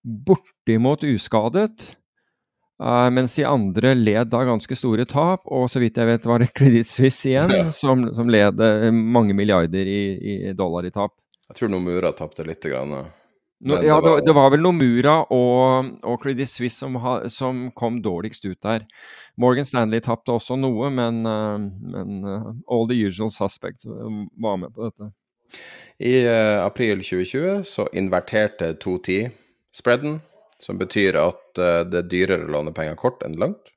[0.04, 1.94] bortimot uskadet.
[2.76, 6.42] Uh, mens de andre led da ganske store tap, og så vidt jeg vet var
[6.44, 7.70] det Credit Suisse igjen Ja.
[7.72, 11.14] som, som led eh, mange milliarder i, i dollar i tap.
[11.48, 12.60] Jeg tror Nomura tapte litt.
[12.68, 12.92] Grann.
[13.64, 17.70] No, ja, det, var- det var vel Nomura og, og Credit Suisse som, ha, som
[17.76, 18.84] kom dårligst ut der.
[19.40, 24.60] Morgan Stanley tapte også noe, men, eh, men eh, all the usual suspects eh, var
[24.60, 25.08] med på dette.
[26.02, 30.18] I uh, april 2020 så inverterte 210-spreaden,
[30.60, 33.70] som betyr at uh, det er dyrere å låne penger kort enn langt.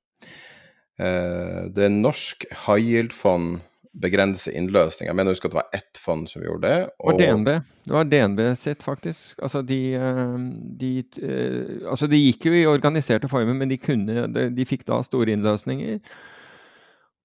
[1.00, 3.62] Uh, det er norsk high yield-fond
[3.98, 5.10] begrenser innløsning.
[5.10, 6.90] Jeg mener husk at det var ett fond som gjorde det.
[7.02, 7.50] Og DNB.
[7.88, 9.40] Det var DNB sitt, faktisk.
[9.42, 10.36] Altså, de, eh,
[10.80, 10.92] de,
[11.24, 15.02] eh, altså, de gikk jo i organiserte former, men de, kunne, de, de fikk da
[15.06, 16.04] store innløsninger.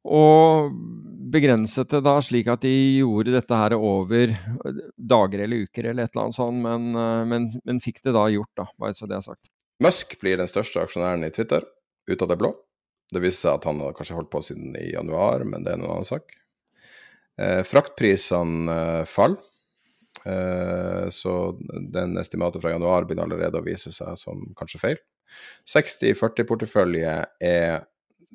[0.04, 0.72] Og
[1.32, 4.34] begrenset det da slik at de gjorde dette her over
[4.96, 8.24] dager eller uker eller et eller annet sånt, men, eh, men, men fikk det da
[8.32, 9.52] gjort, da, bare så det er sagt.
[9.84, 11.64] Musk blir den største aksjonæren i Twitter,
[12.08, 12.54] ut av det blå.
[13.12, 15.80] Det viser seg at han har kanskje holdt på siden i januar, men det er
[15.80, 16.32] en annen sak.
[17.40, 19.40] Eh, fraktprisene eh, faller.
[20.24, 21.60] Eh, så
[21.92, 25.00] den estimatet fra januar begynner allerede å vise seg som kanskje feil.
[25.68, 27.82] 60-40-portefølje er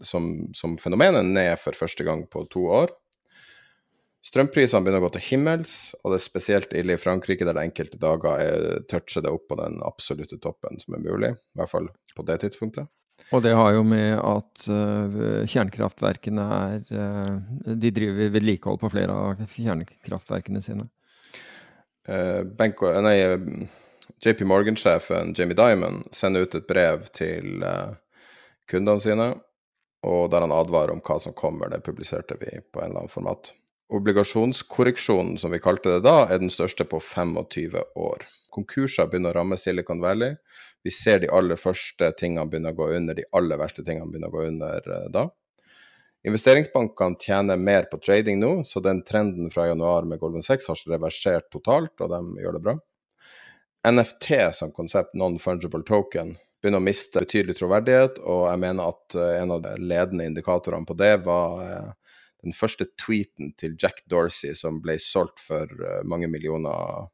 [0.04, 2.92] som, som fenomenet ned for første gang på to år.
[4.26, 5.74] Strømprisene begynner å gå til himmels,
[6.04, 9.48] og det er spesielt ille i Frankrike, der det enkelte dager er, toucher det opp
[9.48, 11.88] på den absolutte toppen som er mulig, i hvert fall
[12.18, 12.92] på det tidspunktet.
[13.30, 19.14] Og det har jo med at uh, kjernekraftverkene er uh, De driver vedlikehold på flere
[19.14, 20.88] av kjernekraftverkene sine.
[22.10, 23.18] Uh, Benko, nei,
[24.26, 27.62] JP Morgan-sjefen Jamie Diamond sender ut et brev til
[28.70, 29.30] kundene sine,
[30.06, 31.70] og der han advarer om hva som kommer.
[31.72, 33.54] Det publiserte vi på en eller annen format.
[33.90, 38.26] Obligasjonskorreksjonen, som vi kalte det da, er den største på 25 år.
[38.54, 40.36] Konkurser begynner å ramme Silicon Valley.
[40.84, 44.32] Vi ser de aller første tingene begynne å gå under, de aller verste tingene begynner
[44.32, 45.26] å gå under uh, da.
[46.28, 50.82] Investeringsbankene tjener mer på trading nå, så den trenden fra januar med Golden 6 har
[50.92, 52.76] reversert totalt, og de gjør det bra.
[53.88, 59.30] NFT som konsept, non-fungible token, begynner å miste betydelig troverdighet, og jeg mener at uh,
[59.36, 64.56] en av de ledende indikatorene på det var uh, den første tweeten til Jack Dorsey
[64.56, 65.68] som ble solgt for
[66.08, 67.10] mange millioner,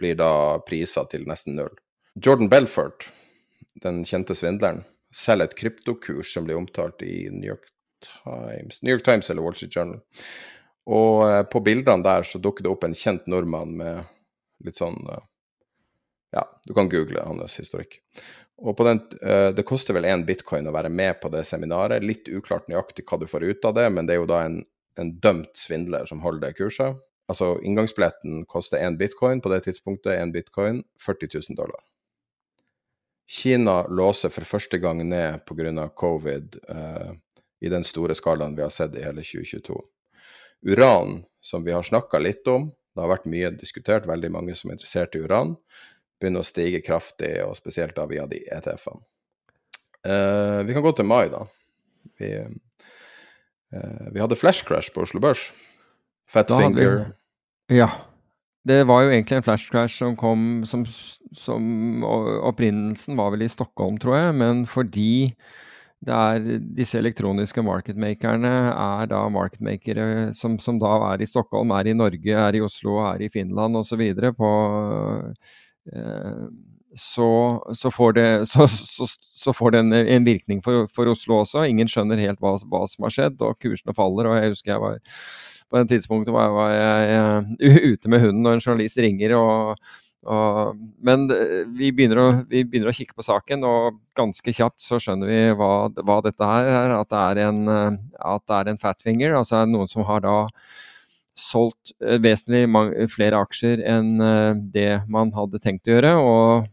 [0.00, 1.74] blir da prisa til nesten null.
[2.14, 3.08] Jordan Belfort,
[3.82, 4.84] den kjente svindleren,
[5.14, 7.66] selger et kryptokurs som blir omtalt i New York
[8.04, 9.98] Times, New York Times eller Wall Street Journal.
[10.86, 14.04] Og eh, på bildene der så dukker det opp en kjent nordmann med
[14.64, 15.24] litt sånn eh,
[16.34, 17.98] Ja, du kan google hans historikk.
[18.62, 22.04] Og den, eh, Det koster vel én bitcoin å være med på det seminaret.
[22.04, 24.60] Litt uklart nøyaktig hva du får ut av det, men det er jo da en,
[24.98, 27.02] en dømt svindler som holder det kurset.
[27.26, 30.18] Altså Inngangsbilletten koster én bitcoin på det tidspunktet.
[30.20, 31.82] Én bitcoin 40 000 dollar.
[33.26, 35.88] Kina låser for første gang ned pga.
[35.96, 37.12] covid eh,
[37.60, 39.80] i den store skalaen vi har sett i hele 2022.
[40.64, 44.70] Uran, som vi har snakka litt om, det har vært mye diskutert, veldig mange som
[44.70, 45.56] er interessert i uran,
[46.20, 49.02] begynner å stige kraftig, og spesielt da via de ETF-ene.
[50.04, 51.42] Eh, vi kan gå til mai, da.
[52.20, 55.50] Vi, eh, vi hadde flash crash på Oslo Børs.
[56.28, 57.00] Fat finger.
[57.68, 57.80] Vi...
[57.80, 57.90] Ja.
[58.64, 60.86] Det var jo egentlig en flash crash som kom som,
[61.36, 65.34] som Opprinnelsen var vel i Stockholm, tror jeg, men fordi
[66.04, 66.42] er
[66.76, 72.36] disse elektroniske marketmakerne er da marketmakere som, som, da er i Stockholm, er i Norge,
[72.36, 74.02] er i Oslo, er i Finland osv.
[74.36, 74.50] på
[75.92, 76.44] eh,
[76.96, 77.28] så,
[77.74, 78.66] så, får det, så,
[79.44, 81.64] så får det en, en, virkning for, for, Oslo også.
[81.66, 84.28] Ingen skjønner helt hva, hva, som har skjedd, og kursene faller.
[84.28, 85.00] og Jeg husker jeg var
[85.70, 87.12] på det tidspunktet var, var jeg,
[87.60, 89.36] jeg, ute med hunden når en journalist ringer.
[89.38, 89.90] og,
[90.24, 91.26] og men
[91.76, 95.42] vi begynner, å, vi begynner, å, kikke på saken, og ganske kjapt så skjønner vi
[95.58, 96.96] hva, hva dette her er.
[97.00, 97.62] At det er en,
[98.16, 100.38] at det er en fatfinger, altså noen som har da
[101.38, 106.14] solgt eh, vesentlig flere aksjer enn eh, det man hadde tenkt å gjøre.
[106.20, 106.70] og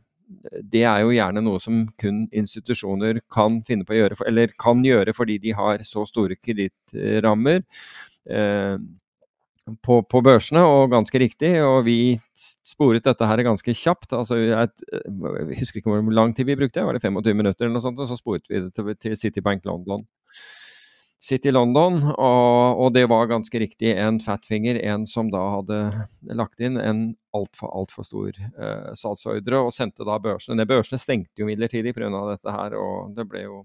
[0.71, 4.79] det er jo gjerne noe som kun institusjoner kan finne på å gjøre, eller kan
[4.85, 7.89] gjøre fordi de har så store kredittrammer eh,
[9.85, 11.53] på, på, børsene, og ganske riktig.
[11.65, 11.97] Og vi
[12.67, 14.13] sporet dette her ganske kjapt.
[14.17, 17.77] altså Jeg, jeg husker ikke hvor lang tid vi brukte, var det 25 minutter eller
[17.77, 20.05] noe sånt, og så sporet vi det til, til Citibank London.
[21.21, 25.77] City London, og, og, det var ganske riktig en fatfinger, en som da hadde
[26.33, 27.03] lagt inn en
[27.37, 30.69] altfor altfor stor eh, salgsordre, og sendte da børsene ned.
[30.71, 32.09] Børsene stengte jo midlertidig pga.
[32.31, 33.61] dette her, og det ble jo,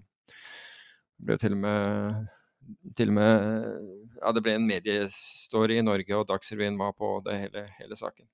[1.17, 2.27] ble til og med
[2.97, 3.45] til og med
[4.21, 8.25] ja, det ble en mediestory i Norge, og Dagsrevyen var på det hele, hele saken.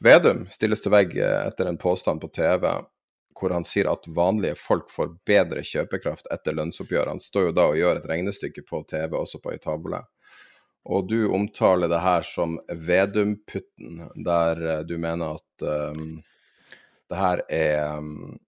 [0.00, 2.64] Vedum stilles til vegg etter en påstand på TV
[3.40, 7.14] hvor han sier at vanlige folk får bedre kjøpekraft etter lønnsoppgjøret.
[7.14, 10.02] Han står jo da og gjør et regnestykke på TV, også på ei tavle.
[10.90, 16.20] Og du omtaler det her som Vedum-putten, der uh, du mener at um,
[17.10, 18.38] det her er um,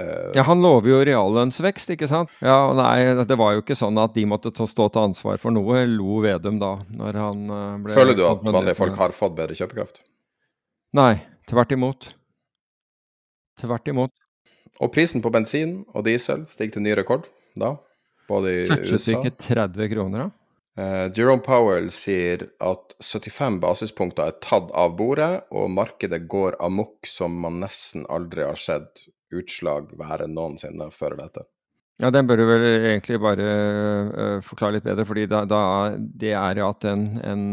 [0.00, 2.32] Ja, han lover jo reallønnsvekst, ikke sant?
[2.40, 5.84] Ja, nei, det var jo ikke sånn at de måtte stå til ansvar for noe,
[5.90, 9.56] lo Vedum da, når han uh, ble Føler du at vanlige folk har fått bedre
[9.58, 10.00] kjøpekraft?
[10.96, 11.14] Nei,
[11.50, 12.08] tvert imot.
[13.60, 14.14] Tvert imot.
[14.80, 17.28] Og prisen på bensin og diesel stiger til ny rekord
[17.58, 17.74] da,
[18.30, 20.30] både i Touchet USA ikke 30 kroner, da?
[20.72, 27.04] Uh, Jerome Powell sier at 75 basispunkter er tatt av bordet, og markedet går amok
[27.04, 29.04] som man nesten aldri har sett
[29.38, 31.46] utslag være noensinne før dette.
[32.02, 35.04] Ja, Den bør du vel egentlig bare uh, forklare litt bedre.
[35.06, 35.60] fordi da, da,
[35.96, 37.44] Det er at en, en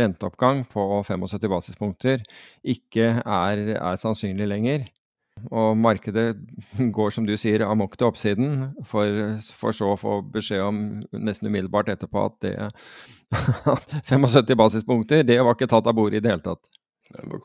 [0.00, 2.24] renteoppgang på 75 basispunkter
[2.64, 4.88] ikke er, er sannsynlig lenger.
[5.50, 6.36] Og markedet
[6.96, 8.52] går, som du sier, amok til oppsiden,
[8.86, 12.54] for, for, så å få beskjed om nesten umiddelbart etterpå at det
[14.12, 16.80] 75 basispunkter, det var ikke tatt av bordet i det hele tatt.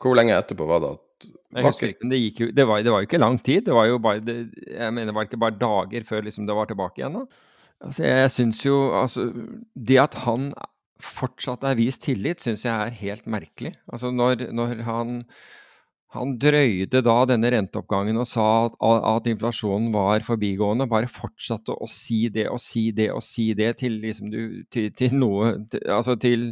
[0.00, 3.02] Hvor lenge etterpå var det at jeg husker ikke, det, jo, det, var, det var
[3.02, 3.66] jo ikke lang tid.
[3.66, 4.38] Det var jo bare, det,
[4.70, 7.20] jeg mener, var det ikke bare dager før liksom det var tilbake igjen?
[7.20, 7.44] da?
[7.86, 9.28] Altså, jeg syns jo altså,
[9.74, 10.50] Det at han
[10.98, 13.76] fortsatt er vist tillit, syns jeg er helt merkelig.
[13.86, 15.22] Altså, når, når han
[16.16, 20.88] han drøyde da denne renteoppgangen og sa at, at, inflasjonen var forbigående.
[20.88, 24.40] Bare fortsatte å si det og si det og si det til, liksom du,
[24.72, 26.48] til, til noe til, Altså til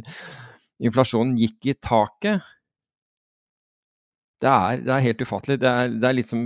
[0.77, 2.45] inflasjonen gikk i taket.
[4.37, 5.55] Det er, det er, helt ufattelig.
[5.63, 6.41] Det er, det er litt, som,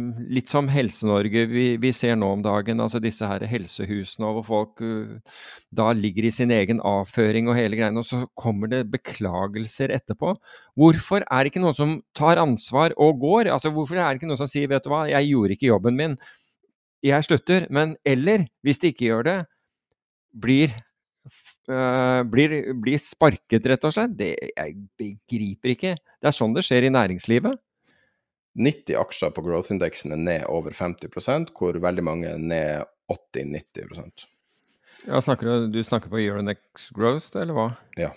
[0.47, 2.79] som Helse-Norge vi, vi, ser nå om dagen.
[2.79, 5.41] altså Disse her helsehusene hvor folk uh,
[5.75, 10.37] da ligger i sin egen avføring og hele greiene, og så kommer det beklagelser etterpå.
[10.79, 13.49] Hvorfor er det ikke noen som tar ansvar og går?
[13.51, 15.99] altså Hvorfor er det ikke noen som sier vet du hva, jeg gjorde ikke jobben
[15.99, 16.15] min,
[17.03, 17.65] jeg slutter.
[17.75, 19.35] Men eller, hvis de ikke gjør det,
[20.31, 20.79] blir
[21.69, 22.49] Uh, blir,
[22.81, 24.15] blir, sparket, rett og slett.
[24.17, 25.91] Det, jeg begriper ikke.
[26.17, 27.59] Det er sånn det skjer i næringslivet.
[28.59, 34.27] 90 aksjer på growth-indeksen er ned over 50 hvor veldig mange er ned 80-90%
[35.07, 37.69] ja, snakker du, du, snakker på Euronex Growth, eller hva?
[37.97, 38.11] Ja.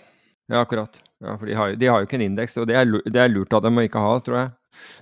[0.45, 0.99] Ja, akkurat.
[1.23, 3.31] Ja, for de har, de har, jo ikke en indeks, og det er, det er,
[3.31, 4.51] lurt av dem å ikke ha, tror jeg.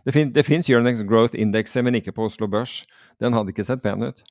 [0.05, 2.83] Det, fin, det fins Euronex Growth-indekser, men ikke på Oslo Børs.
[3.19, 4.23] Den hadde ikke sett pen ut.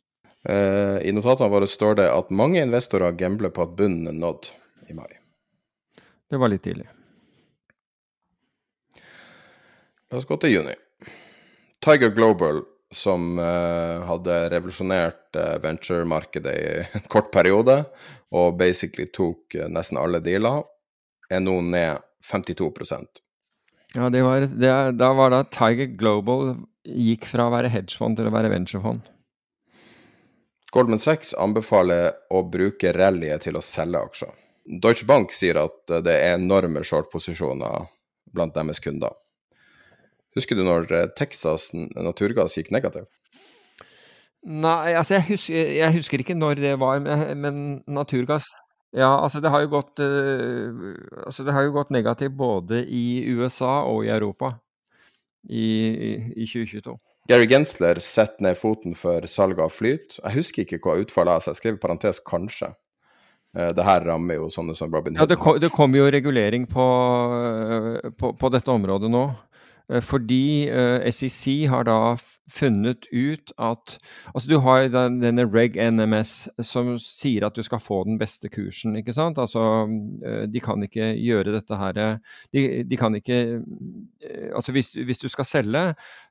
[0.48, 4.48] Eh, I notatene våre står det at mange investorer gambler på at bunnen er nådd
[4.88, 5.10] i mai.
[6.32, 6.88] Det var litt tidlig.
[10.08, 10.74] La oss gå til juni.
[11.82, 12.62] Tiger Global,
[12.94, 16.66] som uh, hadde revolusjonert uh, venturemarkedet i
[16.98, 17.80] en kort periode,
[18.30, 20.62] og basically tok uh, nesten alle dealer,
[21.32, 23.22] er nå ned 52%
[23.96, 26.54] Ja, det var, det, da var da Tiger Global
[26.86, 29.02] gikk fra å være hedgefond til å være venturefond.
[30.72, 34.30] Goldman Sachs anbefaler å bruke rallyet til å selge aksjer.
[34.82, 37.90] Deutsche Bank sier at det er enorme short-posisjoner
[38.32, 39.12] blant deres kunder.
[40.36, 43.06] Husker du når eh, Texas naturgass gikk negativ?
[44.42, 46.98] Nei, altså jeg husker, jeg husker, ikke når det var,
[47.38, 48.48] men naturgass
[48.92, 50.90] Ja, altså det har jo gått uh,
[51.22, 54.56] Altså det har jo gått negativt både i USA og i Europa
[55.48, 56.10] i, i,
[56.42, 56.96] i 2022.
[57.30, 60.18] Gary Gensler setter ned foten for salg av flyt.
[60.18, 62.70] Jeg husker ikke hva utfallet er, så jeg skriver parentes 'kanskje'.
[63.54, 65.22] Uh, det her rammer jo sånne som Robin Hood.
[65.22, 66.86] Ja, det, kom, det kommer jo regulering på,
[68.18, 69.26] på, på, dette området nå.
[70.00, 70.68] Fordi
[71.10, 72.16] SEC har da
[72.50, 73.98] funnet ut at
[74.34, 76.32] Altså, du har denne Reg NMS
[76.66, 79.38] som sier at du skal få den beste kursen, ikke sant?
[79.38, 79.86] Altså,
[80.26, 82.00] eh, de kan ikke gjøre dette her
[82.52, 83.38] De, de kan ikke
[84.22, 85.84] eh, Altså, hvis, hvis, du skal selge,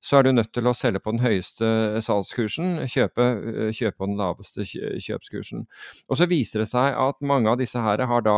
[0.03, 4.09] så er du nødt til å selge på den høyeste salgskursen, kjøpe, eh, kjøpe på
[4.09, 5.65] den laveste kjøpskursen.
[6.09, 8.37] Og så viser det seg at mange av disse her har da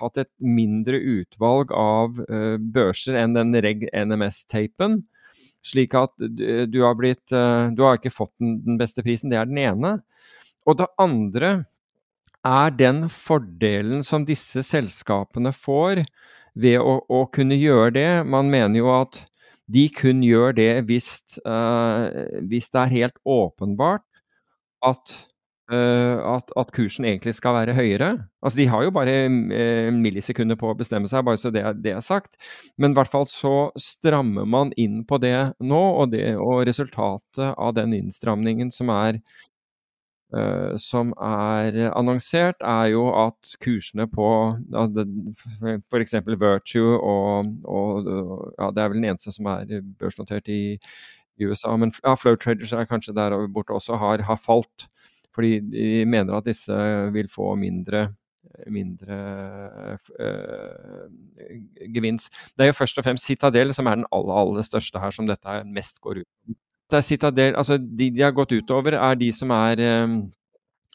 [0.00, 2.18] hatt et mindre utvalg av
[2.74, 5.02] børser enn den Reg NMS-tapen.
[5.66, 9.30] Slik at du har blitt eh, Du har ikke fått den, beste prisen.
[9.32, 9.98] Det er den ene.
[10.68, 11.52] Og det andre
[12.46, 16.04] er den fordelen som disse selskapene får
[16.56, 18.10] ved å, å, kunne gjøre det.
[18.24, 19.20] Man mener jo at
[19.70, 21.10] de kun gjør det hvis,
[21.44, 22.08] uh,
[22.48, 24.06] hvis det er helt åpenbart
[24.82, 25.29] at
[25.70, 28.10] at, at, kursen egentlig skal være høyere.
[28.42, 31.92] Altså, De har jo bare uh, millisekunder på å bestemme seg, bare så det, det,
[31.94, 32.38] er sagt.
[32.80, 37.54] Men i hvert fall så strammer man inn på det nå, og, det, og resultatet
[37.54, 39.20] av den innstramningen som er,
[40.34, 44.30] uh, som er annonsert, er jo at kursene på
[44.74, 45.00] uh,
[45.92, 46.18] f.eks.
[46.34, 48.12] Virtue og, og
[48.58, 50.80] ja, Det er vel den eneste som er børsnotert i,
[51.38, 54.88] i USA, men ja, Flow Traders er kanskje der borte også, har, har falt.
[55.34, 56.74] Fordi de mener at disse
[57.12, 58.08] vil få mindre,
[58.66, 59.18] mindre
[60.20, 61.12] øh,
[61.94, 62.32] gevinst.
[62.56, 65.28] Det er jo først og fremst Citadel som er den aller, aller største her, som
[65.30, 66.58] dette mest går ut
[66.90, 69.82] det er Citadel, altså De de har gått utover, er de som er,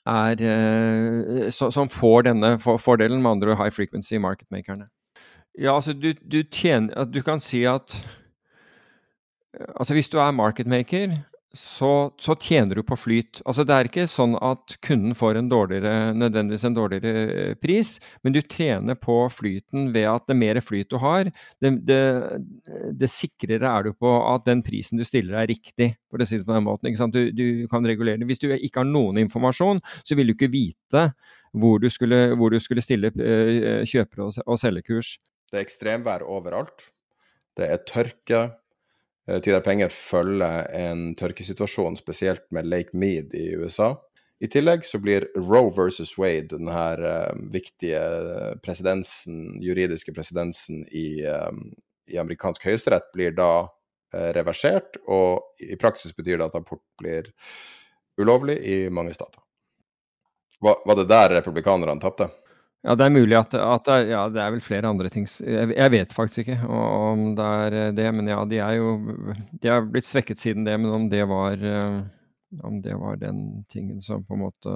[0.06, 4.88] er øh, som får denne fordelen, med andre high frequency market-makerne.
[5.60, 8.06] Ja, altså du, du, tjener, du kan si at
[9.80, 11.18] Altså Hvis du er market-maker,
[11.56, 13.42] så, så, tjener du på flyt.
[13.48, 18.36] Altså Det er ikke sånn at kunden får en nødvendigvis en dårligere eh, pris, men
[18.36, 21.30] du trener på flyten ved at det mer flyt du har,
[21.64, 22.02] det, det,
[23.00, 26.40] det sikrere er du på at den prisen du stiller er riktig, for å si
[26.40, 27.12] det på den måten.
[27.12, 28.28] Du, du, kan regulere det.
[28.30, 31.08] Hvis du ikke har noen informasjon, så vil du ikke vite
[31.56, 35.16] hvor du skulle, hvor du skulle stille uh, kjøpere- og selgekurs.
[35.52, 36.90] Det er ekstremvær overalt.
[37.56, 38.42] Det er tørke,
[39.28, 43.96] Eh, Tidar Penger følger en tørkesituasjon, spesielt med Lake Mead i USA.
[44.44, 48.02] I tillegg så blir Roe versus Wade, den her uh, viktige
[48.66, 51.70] presidensen, juridiske presidensen i, um,
[52.12, 53.68] i amerikansk høyesterett, blir da
[54.36, 55.00] reversert.
[55.12, 57.32] Og i praksis betyr det at abort blir
[58.22, 59.42] ulovlig i mange stater.
[60.64, 62.30] Var, var det der republikanerne tapte?
[62.86, 65.26] Ja, det er mulig at, at det, er, ja, det er vel flere andre ting
[65.42, 68.92] Jeg, jeg vet faktisk ikke om det er eh, det, men ja, de er jo
[69.62, 72.04] De har blitt svekket siden det, men om det var eh,
[72.64, 74.76] om det var den tingen som på en måte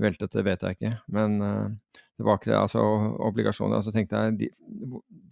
[0.00, 0.92] veltet, det vet jeg ikke.
[1.12, 2.58] Men eh, det var ikke det.
[2.58, 2.82] Altså
[3.28, 4.48] obligasjoner Altså tenkte jeg de,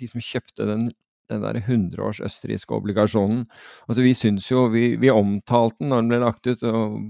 [0.00, 0.90] de som kjøpte den
[1.30, 3.44] den der 100 års østerrikske obligasjonen.
[3.86, 6.64] Altså Vi syns jo, vi, vi, omtalte den når den ble lagt ut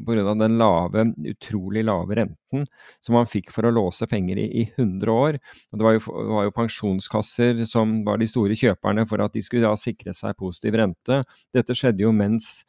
[0.07, 0.35] pga.
[0.43, 2.67] den lave, utrolig lave renten
[3.01, 5.41] som man fikk for å låse penger i, i 100 år.
[5.71, 6.05] Og det var, jo,
[6.35, 10.39] var jo pensjonskasser som var de store kjøperne for at de skulle da sikre seg
[10.39, 11.23] positiv rente.
[11.55, 12.61] Dette skjedde jo mens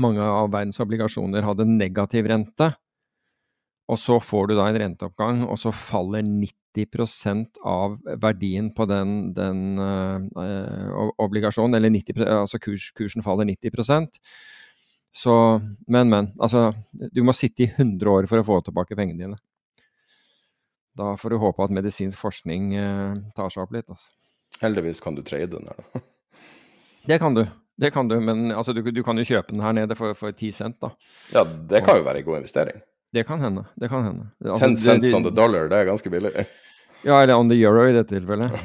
[0.00, 2.72] mange av verdens obligasjoner hadde negativ rente.
[3.90, 9.16] Og så får du da en renteoppgang, og så faller 90% av verdien på den,
[9.36, 14.16] den øh, obligasjonen, eller 90, altså kurs, kursen faller 90%
[15.14, 15.34] Så,
[15.86, 16.30] men, men.
[16.40, 16.72] Altså,
[17.12, 19.42] du må sitte i 100 år for å få tilbake pengene dine.
[20.98, 23.90] Da får du håpe at medisinsk forskning uh, tar seg opp litt.
[23.90, 24.10] Altså.
[24.62, 26.02] Heldigvis kan du trade den her, da.
[27.04, 27.44] Det kan du.
[27.76, 30.32] Det kan du, men altså, du, du, kan jo kjøpe den her nede for, for
[30.32, 30.94] 10 cent, da.
[31.34, 32.80] Ja, det kan jo være en god investering.
[33.14, 33.62] Det kan hende.
[33.78, 34.26] Det kan hende.
[34.44, 36.32] Altså, 10 cents on the dollar, det er ganske billig.
[37.04, 38.54] Ja, eller on the euro i dette tilfellet.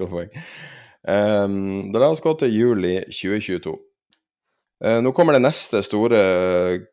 [0.00, 0.32] Godt poeng.
[1.06, 3.76] Um, da la oss gå til juli 2022.
[4.82, 6.18] Uh, nå kommer det neste store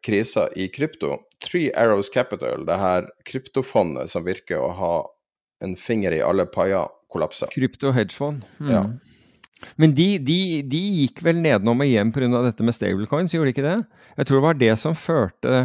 [0.06, 1.24] krisa i krypto.
[1.42, 4.94] Three Arrows Capital, det her kryptofondet som virker å ha
[5.66, 7.50] en finger i alle paier kollapser.
[7.56, 8.46] Krypto hedgefond.
[8.62, 8.70] Mm.
[8.76, 8.86] Ja.
[9.80, 12.42] Men de, de, de gikk vel nedenom og hjem pga.
[12.46, 13.78] dette med stablecoins, gjorde de ikke det?
[14.18, 15.62] Jeg tror det var det som førte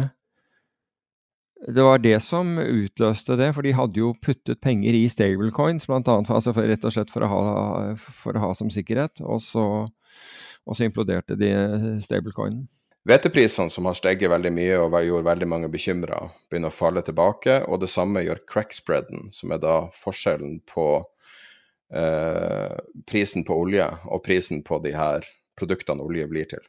[1.65, 6.07] Det var det som utløste det, for de hadde jo puttet penger i stablecoins, blant
[6.11, 7.43] annet, altså for, rett og slett for å ha,
[7.95, 9.65] for å ha som sikkerhet, og så,
[10.65, 11.55] og så imploderte de
[12.05, 12.67] stablecoinen.
[13.05, 17.59] Hveteprisene, som har steget veldig mye og gjorde veldig mange bekymra, begynner å falle tilbake.
[17.69, 20.87] Og det samme gjør crackspreaden, som er da forskjellen på
[21.95, 22.79] eh,
[23.09, 25.27] prisen på olje og prisen på de her
[25.59, 26.63] produktene olje blir til.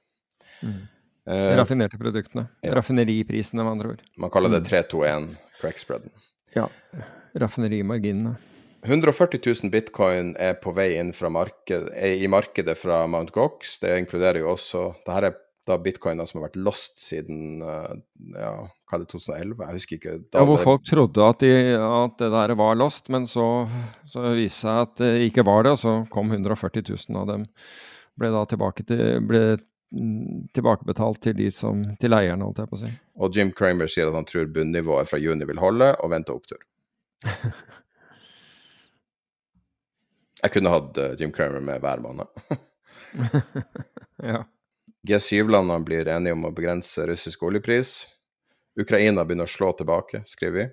[0.63, 0.85] Mm.
[1.27, 2.47] Eh, Raffinerte produktene.
[2.63, 2.75] ja.
[2.79, 4.03] Raffineriprisene, med andre ord.
[4.17, 6.13] man kaller det 321 crackspreaden.
[6.55, 6.69] Ja.
[7.35, 8.37] Raffinerimarginene.
[8.87, 13.81] 140 000 bitcoin er på vei inn marked, i markedet fra Mount Gox.
[13.83, 17.95] Det inkluderer jo også det her er da bitcoiner som har vært lost siden eh,
[18.39, 18.53] ja,
[18.87, 19.63] hva er det, 2011?
[19.67, 20.17] Jeg husker ikke.
[20.31, 23.47] Da Ja, hvor folk trodde at, de, at det der var lost, men så,
[24.11, 27.33] så viste det seg at det ikke var det, og så kom 140 000 av
[27.33, 27.47] dem.
[28.17, 29.43] Ble da tilbake til, ble
[30.57, 32.93] tilbakebetalt til de som, til eierne, holdt jeg på å si.
[33.23, 36.63] Og Jim Cramer sier at han tror bunnivået fra juni vil holde, og venter opptur.
[40.45, 42.29] Jeg kunne hatt eh, Jim Cramer med hver måned.
[44.17, 44.39] Ja.
[45.05, 47.91] G7-landene blir enige om å begrense russisk oljepris.
[48.81, 50.67] Ukraina begynner å slå tilbake, skriver vi.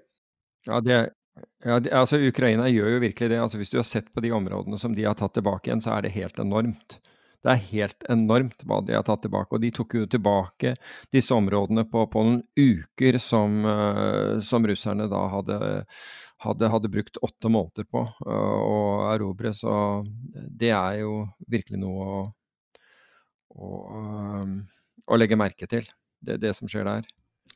[0.68, 1.00] Ja, det,
[1.64, 3.40] ja det, altså Ukraina gjør jo virkelig det.
[3.42, 5.96] altså Hvis du har sett på de områdene som de har tatt tilbake igjen, så
[5.96, 7.00] er det helt enormt.
[7.44, 9.52] Det er helt enormt hva de har tatt tilbake.
[9.56, 10.76] Og de tok jo tilbake
[11.12, 15.58] disse områdene på, på noen uker som, eh, som russerne da hadde,
[16.46, 18.78] hadde, hadde brukt åtte måneder på eh, å
[19.12, 19.52] erobre.
[19.56, 19.74] Så
[20.32, 22.24] det er jo virkelig noe å,
[23.60, 24.56] å, eh,
[25.04, 25.92] å legge merke til,
[26.24, 27.12] det, det som skjer der.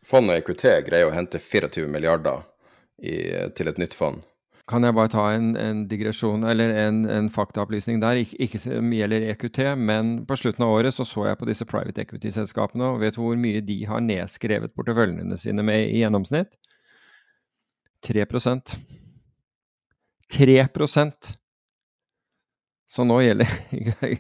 [0.08, 2.46] Fondet EQT greier å hente 24 milliarder
[3.04, 3.18] i,
[3.58, 4.24] til et nytt fond.
[4.68, 8.20] Kan jeg bare ta en, en digresjon, eller en, en faktaopplysning der?
[8.20, 11.68] Ik ikke som gjelder EQT, men på slutten av året så, så jeg på disse
[11.68, 16.60] private equity-selskapene, og vet du hvor mye de har nedskrevet porteføljene sine med i gjennomsnitt?
[18.08, 18.76] 3%
[20.28, 20.58] 3
[22.88, 23.50] Så nå gjelder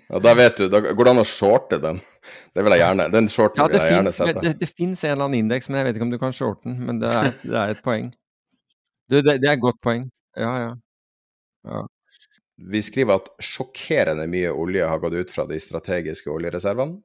[0.09, 2.01] Ja, Da vet du, da går det an å shorte den.
[2.51, 3.05] Det vil jeg gjerne.
[3.13, 4.43] Den shorten Ja, vil det finnes, gjerne sette.
[4.43, 6.67] det, det finnes en eller annen indeks, men jeg vet ikke om du kan shorte
[6.67, 6.81] den.
[6.89, 8.09] Men det er, det er et poeng.
[9.07, 10.09] Du, det, det er et godt poeng.
[10.35, 10.73] Ja, ja.
[11.71, 11.85] ja.
[12.67, 16.99] Vi skriver at sjokkerende mye olje har gått ut fra de strategiske oljereservene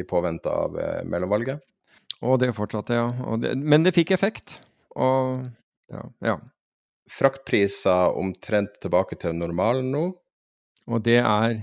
[0.00, 1.62] i påvente av eh, mellomvalget.
[2.26, 3.06] Og det fortsatte, ja.
[3.40, 4.56] Det, men det fikk effekt.
[4.96, 5.44] Og
[5.92, 6.02] ja.
[6.24, 6.36] ja.
[7.12, 10.06] Fraktpriser omtrent tilbake til normalen nå.
[10.86, 11.58] Og det er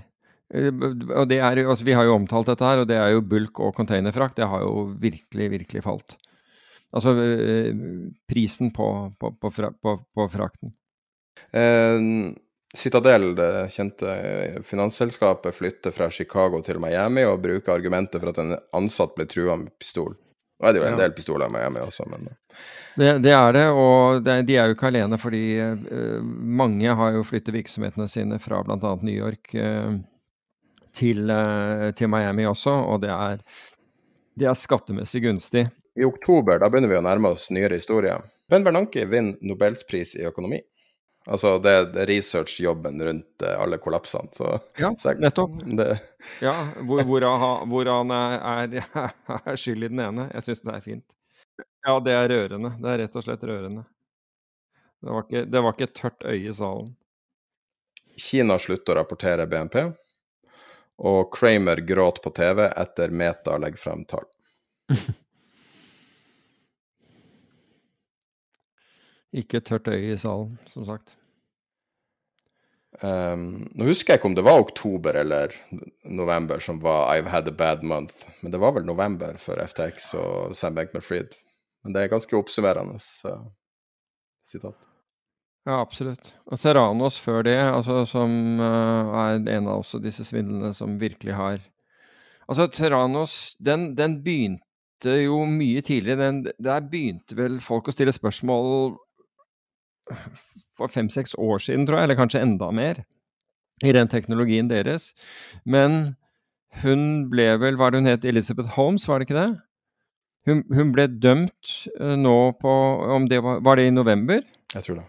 [0.54, 3.26] eh, og det er, altså Vi har jo omtalt dette her, og det er jo
[3.26, 4.38] bulk og containerfrakt.
[4.38, 6.18] Det har jo virkelig, virkelig falt.
[6.94, 7.74] Altså eh,
[8.30, 8.88] prisen på,
[9.20, 10.74] på, på, fra, på, frakten.
[11.52, 12.34] Eh,
[12.74, 14.14] Citadel, det kjente
[14.66, 19.60] finansselskapet, flytter fra Chicago til Miami og bruker argumentet for at en ansatt ble trua
[19.62, 20.16] med pistol.
[20.62, 21.02] Nå er det jo en Ja.
[21.04, 22.28] del pistoler med Miami også, men
[22.96, 27.12] Det, det er det, og det, de er jo ikke alene, fordi uh, mange har
[27.16, 28.96] jo flyttet virksomhetene sine fra bl.a.
[29.02, 29.96] New York uh,
[30.94, 33.42] til, uh, til Miami også, og det er,
[34.38, 35.66] det er skattemessig gunstig.
[35.98, 38.22] i oktober da begynner vi å nærme oss nyere historier.
[38.50, 40.62] Ben Bernanke vinner Nobels pris i økonomi.
[41.24, 44.28] Altså det, er researchjobben rundt eh, alle kollapsene.
[44.36, 44.50] Så,
[44.80, 45.54] Ja, så jeg- nettopp.
[45.78, 45.90] Det,
[46.44, 46.54] Ja,
[46.84, 49.14] hvor, hvor, han, hvor han er, er,
[49.46, 50.30] er skyld i den ene.
[50.34, 51.06] Jeg syns det er fint.
[51.86, 52.74] Ja, det er rørende.
[52.82, 53.86] Det er rett og slett rørende.
[55.04, 56.94] Det var ikke, det var ikke et tørt øye i salen.
[58.20, 59.76] Kina slutter å rapportere BNP,
[61.04, 64.28] og Kramer gråt på TV etter Meta legger frem tall.
[69.34, 71.16] Ikke et tørt øye i salen, som sagt.
[73.02, 75.54] Um, nå husker jeg ikke om det var oktober eller
[76.06, 80.12] november som var I've had a bad month, men det var vel november for FTX
[80.20, 81.34] og Sam Bankman-Fried.
[81.84, 83.48] Men det er ganske oppsummerende uh,
[84.46, 84.86] sitat.
[85.66, 86.34] Ja, absolutt.
[86.52, 91.38] Og Serranos før det, altså, som uh, er en av også disse svindlene som virkelig
[91.40, 91.62] har
[92.44, 96.20] Altså, Serranos, den, den begynte jo mye tidligere.
[96.20, 98.98] Den, der begynte vel folk å stille spørsmål
[100.78, 103.04] for fem-seks år siden, tror jeg, eller kanskje enda mer,
[103.84, 105.12] i den teknologien deres.
[105.66, 106.16] Men
[106.82, 109.50] hun ble vel, hva er det hun het, Elizabeth Holmes, var det ikke det?
[110.50, 112.72] Hun, hun ble dømt eh, nå på
[113.16, 114.42] om det var, var det i november?
[114.74, 115.06] Jeg tror det.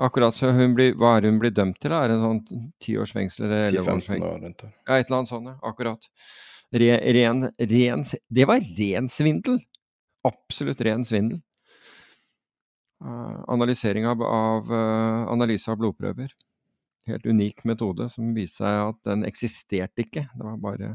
[0.00, 1.92] Akkurat så hun blir, Hva er det hun blir dømt til?
[1.92, 4.70] Er det en sånn ti års fengsel eller elleve 10-15 år rundt det.
[4.88, 5.56] Ja, et eller annet sånt, ja.
[5.68, 6.08] Akkurat.
[6.72, 9.58] Re, ren, ren Det var ren svindel!
[10.28, 11.40] Absolutt ren svindel.
[13.04, 16.32] Uh, analysering av, av uh, analyse av blodprøver.
[17.08, 20.26] Helt unik metode som viste seg at den eksisterte ikke.
[20.34, 20.90] Det var bare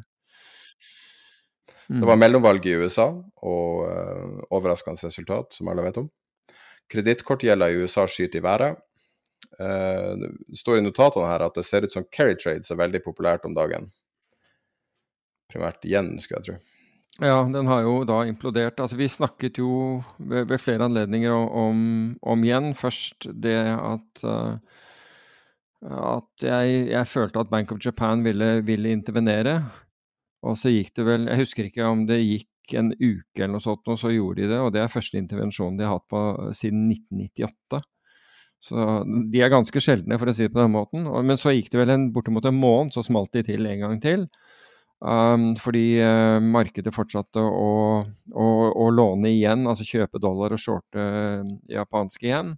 [1.89, 1.99] mm.
[2.01, 3.09] Det var mellomvalg i USA,
[3.41, 6.09] og uh, overraskende resultat, som alle vet om.
[6.93, 8.81] Kredittkortgjelda i USA skyter i været.
[9.55, 13.45] det står i notatene her at det ser ut som carry Trades er veldig populært
[13.47, 13.87] om dagen.
[15.49, 16.74] Primært igjen, skulle jeg tro.
[17.23, 18.79] Ja, den har jo da implodert.
[18.83, 21.79] Altså, vi snakket jo ved, ved flere anledninger om,
[22.19, 22.73] om, igjen.
[22.75, 24.57] Først det at, uh,
[26.19, 29.61] at jeg, jeg, følte at Bank of Japan ville, ville, intervenere.
[30.43, 33.63] Og så gikk det vel Jeg husker ikke om det gikk en uke eller noe
[33.63, 34.59] sånt, og så gjorde de det.
[34.59, 36.25] Og det er første intervensjonen de har hatt på
[36.57, 37.79] siden 1998.
[38.65, 38.83] Så
[39.31, 41.07] de er ganske sjeldne, for å si det på den måten.
[41.23, 43.99] Men så gikk det vel en, bortimot en måned, så smalt de til en gang
[44.03, 44.27] til.
[45.05, 48.01] Um, fordi uh, markedet fortsatte å,
[48.33, 52.55] å, å, låne igjen, altså kjøpe dollar og shorte uh, japanske igjen.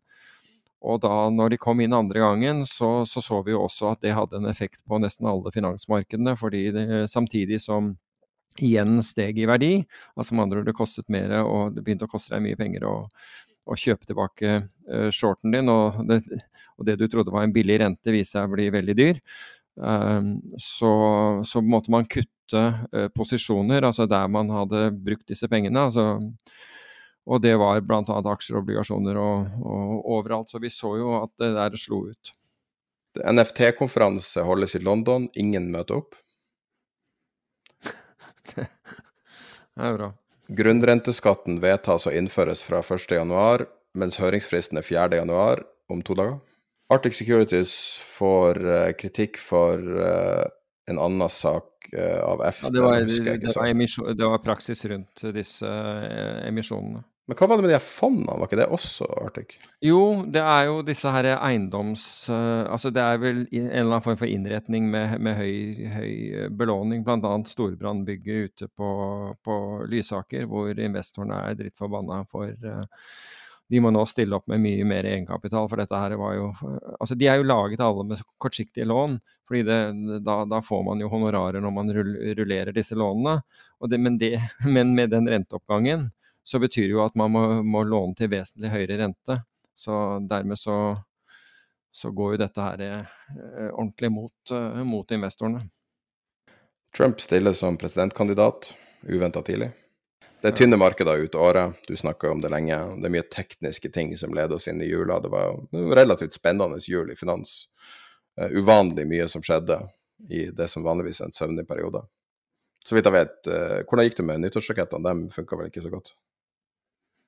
[0.88, 4.06] Og da når de kom inn andre gangen, så, så, så vi jo også at
[4.06, 6.38] det hadde en effekt på nesten alle finansmarkedene.
[6.40, 7.98] fordi det, samtidig som
[8.64, 9.74] igjen steg i verdi,
[10.16, 12.88] altså med andre ord det kostet mer og det begynte å koste deg mye penger
[12.88, 12.96] å,
[13.68, 16.22] å kjøpe tilbake uh, shorten din, og det,
[16.78, 19.22] og det, du trodde var en billig rente, viser seg å bli veldig dyr.
[19.78, 20.90] Um, så,
[21.46, 25.88] så måtte man kutte uh, posisjoner, altså der man hadde brukt disse pengene.
[25.90, 26.20] Altså,
[27.28, 28.04] og det var bl.a.
[28.04, 30.52] aksjer og obligasjoner og, og, overalt.
[30.52, 32.34] Så vi så jo at det der slo ut.
[33.18, 36.16] NFT-konferanse holdes i London, ingen møter opp.
[38.56, 38.68] det
[39.76, 40.12] er bra.
[40.58, 43.66] Grunnrenteskatten vedtas og innføres fra 1.1,
[44.00, 46.38] mens høringsfristen er 4.1 om to dager.
[46.94, 50.46] Arctic Securities får uh, kritikk for uh,
[50.88, 52.68] en annen sak uh, av EFTA.
[52.68, 55.70] Ja, det, var, det, det, var emisjon, det, var, praksis rundt disse
[56.48, 57.04] emisjonene.
[57.28, 59.58] Men hva var det med de fondene, var ikke det også Arctic?
[59.84, 60.00] Jo,
[60.32, 62.06] det er jo disse her eiendoms...
[62.32, 66.14] altså det er vel en eller annen form for innretning med, med høy, høy
[66.56, 67.34] belåning, bl.a.
[67.52, 68.92] storbrannbygget ute på,
[69.44, 69.58] på
[69.92, 72.56] Lysaker, hvor investorene er drittforbanna for
[73.70, 75.68] de må nå stille opp med mye mer egenkapital.
[75.68, 76.52] For dette her var jo
[77.00, 79.20] Altså, de er jo laget alle med kortsiktige lån.
[79.48, 79.64] fordi
[80.24, 83.42] da, da, får man jo honorarer når man rullerer disse lånene.
[83.90, 86.12] Det, men, det, men, med den renteoppgangen
[86.44, 89.42] så betyr det jo at man må, må låne til vesentlig høyere rente.
[89.76, 90.96] Så dermed så,
[91.92, 95.68] så går jo dette her eh, ordentlig mot, eh, mot investorene.
[96.96, 98.72] Trump stiller som presidentkandidat
[99.04, 99.70] uventa tidlig.
[100.38, 102.78] Det er tynne markeder ut året, du snakka om det lenge.
[103.02, 105.18] Det er mye tekniske ting som leder oss inn i jula.
[105.24, 107.64] Det var en relativt spennende jul i finans.
[108.38, 109.80] Uh, uvanlig mye som skjedde
[110.30, 112.04] i det som vanligvis er en søvnig periode.
[112.86, 115.16] Så vidt jeg vet, uh, hvordan gikk det med nyttårsrakettene?
[115.26, 116.14] De funka vel ikke så godt?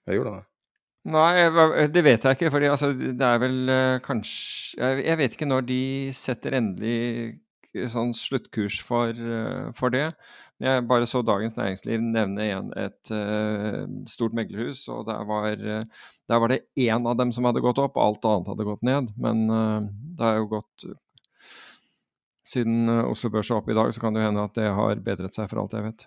[0.05, 0.45] Jeg gjorde det?
[1.09, 2.51] Nei, det vet jeg ikke.
[2.53, 5.83] fordi altså, det er vel uh, kanskje jeg, jeg, vet ikke når de
[6.13, 7.39] setter endelig
[7.89, 9.17] sånn sluttkurs for,
[9.77, 10.07] for det.
[10.59, 16.09] Jeg bare så Dagens Næringsliv nevne igjen et uh, stort meglerhus, og der var, uh,
[16.27, 19.13] der var det én av dem som hadde gått opp, alt annet hadde gått ned.
[19.15, 19.87] Men uh,
[20.19, 20.89] det har jo gått
[22.49, 25.01] Siden Oslo Børs er oppe i dag, så kan det jo hende at det har
[25.05, 26.05] bedret seg, for alt jeg vet.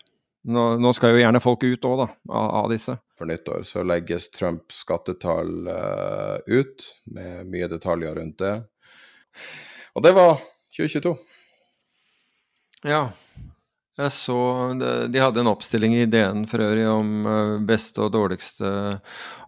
[0.51, 2.97] Nå, nå skal jo gjerne folk ut òg, da, av, av, disse.
[3.15, 5.71] For nyttår så legges Trumps skattetall
[6.51, 8.57] ut, med mye detaljer rundt det.
[9.95, 10.35] Og det var
[10.75, 11.15] 2022.
[12.91, 13.05] Ja.
[14.01, 14.39] Jeg så
[15.13, 18.71] De hadde en oppstilling i DN for øvrig om eh, beste og dårligste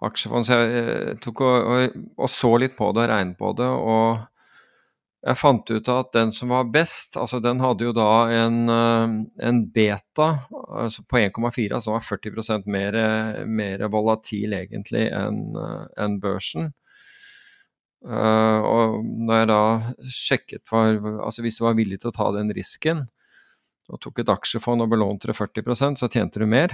[0.04, 0.44] aksjefond.
[0.44, 3.70] Så jeg tok og, og, så litt på det og regnet på det.
[3.72, 4.20] Og
[5.24, 8.10] jeg fant ut at den som var best, altså den hadde jo da
[8.42, 9.16] en, eh,
[9.48, 13.00] en beta altså på 1,4, altså var 40% mer,
[13.48, 16.74] mer volatil egentlig enn en børsen.
[18.04, 19.60] Og når jeg da
[20.12, 23.06] sjekket for Altså hvis du var villig til å ta den risken,
[23.92, 26.72] og tok et aksjefond og belånte det 40 så tjente du mer.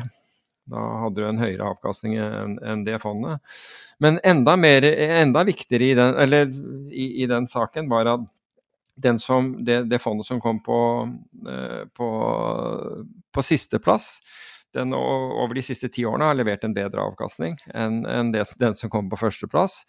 [0.70, 3.40] Da hadde du en høyere avkastning enn det fondet.
[4.02, 8.28] Men enda, mer, enda viktigere i den, i, i den, saken var at
[9.18, 10.78] som, det, det, fondet som kom på,
[11.48, 12.08] eh, på,
[13.32, 14.20] på sisteplass,
[14.76, 18.76] den over de siste ti årene har levert en bedre avkastning enn, enn det, den
[18.78, 19.80] som kom på førsteplass.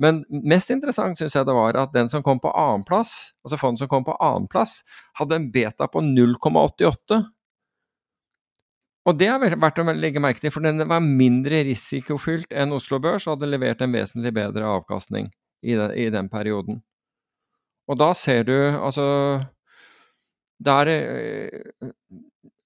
[0.00, 3.84] Men mest interessant syns jeg det var at den som kom på annenplass, altså fondet
[3.84, 4.80] som kom på annenplass,
[5.20, 7.20] hadde en beta på 0,88.
[9.08, 13.00] Og det har vært å legge merke til, for den var mindre risikofylt enn Oslo
[13.02, 15.30] Børs og hadde levert en vesentlig bedre avkastning
[15.64, 16.82] i den, i den perioden.
[17.90, 19.06] Og da ser du, altså
[20.60, 20.86] Der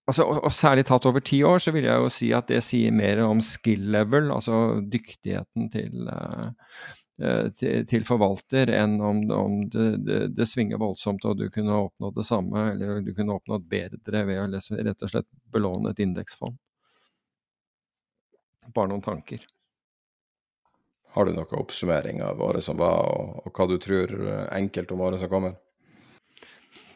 [0.08, 2.60] altså, og, og, særlig tatt over ti år, så vil jeg jo si at det
[2.64, 6.50] sier mer om skill level, altså dyktigheten til, uh,
[7.58, 12.20] til, til, forvalter, enn om, om det, det, det, svinger voldsomt og du kunne oppnådd
[12.20, 14.46] det samme, eller du kunne oppnådd bedre ved å
[14.90, 16.60] rett og slett belåne et indeksfond.
[18.74, 19.44] Bare noen tanker.
[21.14, 24.16] Har du noen oppsummering av året som var, og, og hva du tror
[24.50, 25.54] enkelt om året som kommer?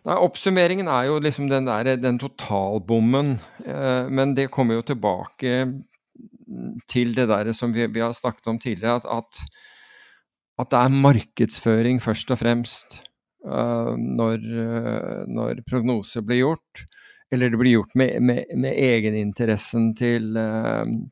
[0.06, 3.36] Nei, Oppsummeringen er jo liksom den der, den totalbommen.
[3.66, 5.56] Eh, men det kommer jo tilbake
[6.88, 9.42] til det der som vi, vi har snakket om tidligere, at, at,
[10.62, 13.02] at, det er markedsføring først og fremst
[13.44, 16.86] uh, når, uh, når prognoser blir gjort.
[17.28, 20.30] Eller det blir gjort med, med, med egeninteressen til,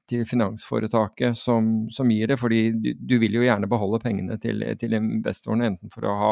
[0.09, 2.39] til finansforetaket som, som, gir det.
[2.41, 6.31] fordi du, du, vil jo gjerne beholde pengene til, til investorene, enten for å ha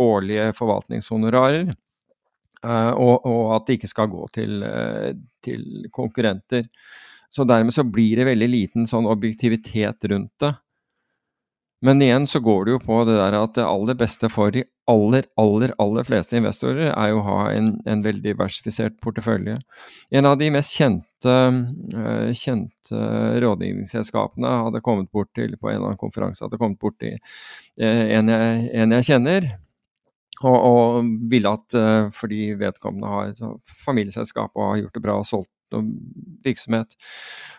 [0.00, 1.74] årlige forvaltningshonorarer
[2.66, 5.12] og, og, at det ikke skal gå til, uh,
[5.44, 6.66] til, konkurrenter.
[7.30, 10.54] Så dermed så blir det veldig liten sånn objektivitet rundt det.
[11.84, 14.64] Men igjen så går det jo på det der at det aller beste for de
[14.90, 19.60] aller, aller, aller fleste investorer er jo å ha en, en veldig diversifisert portefølje.
[20.10, 21.36] En av de mest kjente,
[21.94, 23.04] uh, kjente
[23.44, 27.14] rådgivningsselskapene hadde kommet bort til på en eller annen konferanse hadde kommet bort til
[27.78, 29.52] en jeg, en jeg kjenner
[30.44, 35.16] og, og ville at uh, fordi vedkommende har et familieselskap og har gjort det bra
[35.18, 35.90] og solgt noen
[36.44, 36.94] virksomhet,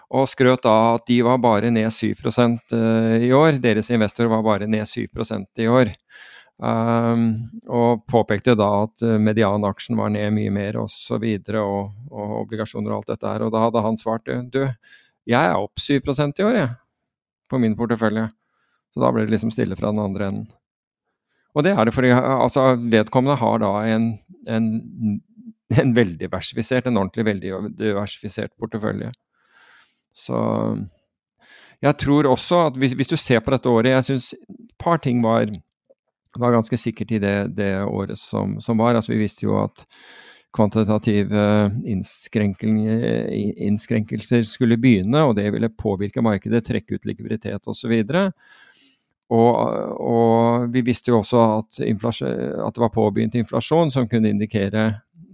[0.10, 2.39] og skrøt da at de var bare ned 7 uh,
[2.73, 3.60] eh, i år.
[3.61, 5.93] Deres investor var bare ned 7% i år.
[6.60, 11.61] Um, og påpekte da at uh, medianaksjen var ned mye mer osv., og, så videre,
[11.61, 13.45] og, og obligasjoner og alt dette her.
[13.45, 14.65] Og da hadde han svart du,
[15.30, 16.73] jeg er opp 7% i år, jeg,
[17.49, 18.27] på min portefølje.
[18.89, 20.59] Så da ble det liksom stille fra den andre enden.
[21.57, 24.11] Og det er det fordi altså, vedkommende har da en,
[24.47, 24.67] en,
[25.81, 29.09] en veldig diversifisert, en ordentlig veldig diversifisert portefølje.
[30.13, 30.38] Så
[31.81, 34.39] jeg tror også at hvis, hvis, du ser på dette året Jeg syns et
[34.80, 35.45] par ting var,
[36.38, 38.95] var ganske sikkert i det, det året som, som, var.
[38.95, 39.85] Altså, vi visste jo at
[40.53, 47.91] kvantitative innskrenkelser skulle begynne, og det ville påvirke markedet, trekke ut likviditet osv.
[47.93, 48.31] Og,
[49.30, 49.57] og,
[50.01, 54.85] og, vi visste jo også at, at, det var påbegynt inflasjon som kunne indikere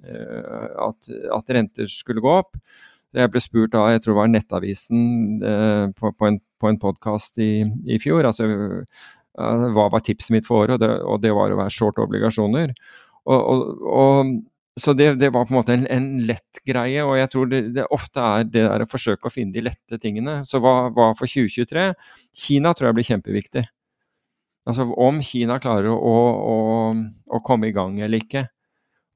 [0.03, 2.59] uh, at, at, renter skulle gå opp.
[3.15, 5.05] Jeg ble spurt av jeg tror det var Nettavisen
[5.39, 8.27] uh, på, på, en, på en podkast i, i, fjor.
[8.27, 10.75] altså uh, Hva var tipset mitt for året?
[10.75, 12.75] Og det, og det var å være short obligasjoner.
[13.31, 13.55] Og,
[13.87, 14.35] og
[14.75, 17.61] så det, det, var på en måte en, en, lett greie, og jeg tror det,
[17.77, 20.41] det ofte er det der å forsøke å finne de lette tingene.
[20.43, 21.87] Så hva, hva for 2023?
[22.35, 23.63] Kina tror jeg blir kjempeviktig.
[24.65, 26.55] Altså om Kina klarer å, å,
[27.29, 28.47] å, komme i gang eller ikke.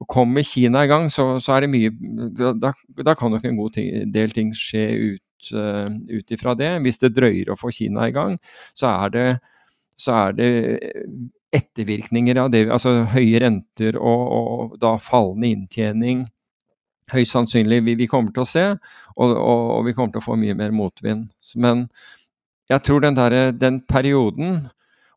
[0.00, 1.90] Og Kommer Kina i gang, så, så er det mye
[2.38, 2.70] Da,
[3.04, 4.84] da kan nok en god ting, del ting skje
[5.16, 5.90] ut, uh,
[6.30, 6.70] ifra det.
[6.86, 8.38] Hvis det drøyer å få Kina i gang,
[8.78, 9.26] så er det,
[9.98, 10.50] så er det
[11.50, 16.28] ettervirkninger av det, altså høye renter og, og da fallende inntjening.
[17.10, 18.66] Høyst sannsynlig vi, vi, kommer til å se,
[19.16, 21.26] og, og, og, vi kommer til å få mye mer motvind.
[21.58, 21.88] Men
[22.70, 24.68] jeg tror den, der, den perioden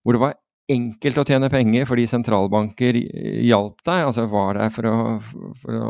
[0.03, 0.39] hvor det var
[0.71, 2.97] enkelt å tjene penger fordi sentralbanker
[3.43, 4.97] hjalp deg, altså var der for å,
[5.59, 5.89] for å,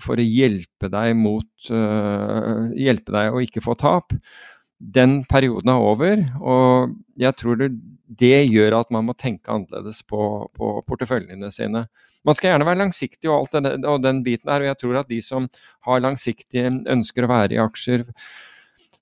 [0.00, 4.14] for å hjelpe deg mot uh, Hjelpe deg å ikke få tap.
[4.82, 7.68] Den perioden er over, og jeg tror det,
[8.18, 11.84] det gjør at man må tenke annerledes på, på, porteføljene sine.
[12.26, 14.98] Man skal gjerne være langsiktig og, alt den, og den biten der, og jeg tror
[15.02, 15.46] at de som
[15.86, 18.08] har langsiktige ønsker å være i aksjer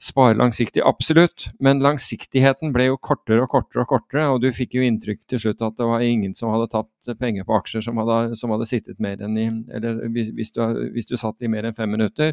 [0.00, 4.78] spare langsiktig, absolutt, men langsiktigheten ble jo kortere og kortere og kortere, og du fikk
[4.78, 8.00] jo inntrykk til slutt at det var ingen som hadde tatt penger på aksjer som
[8.00, 9.44] hadde, som hadde sittet mer enn i
[9.76, 10.62] Eller hvis, hvis, du,
[10.94, 12.32] hvis, du, satt i mer enn fem minutter.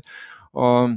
[0.55, 0.95] Og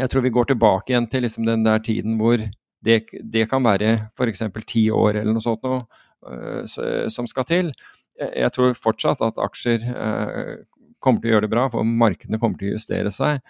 [0.00, 2.42] jeg tror vi går tilbake igjen til liksom den der tiden hvor
[2.82, 4.42] det, det kan være f.eks.
[4.66, 5.84] ti år eller noe sånt noe,
[6.26, 7.70] uh, som skal til.
[8.18, 10.56] Jeg tror fortsatt at aksjer uh,
[11.02, 13.40] kommer til å gjøre det bra, for markedene kommer til å justere seg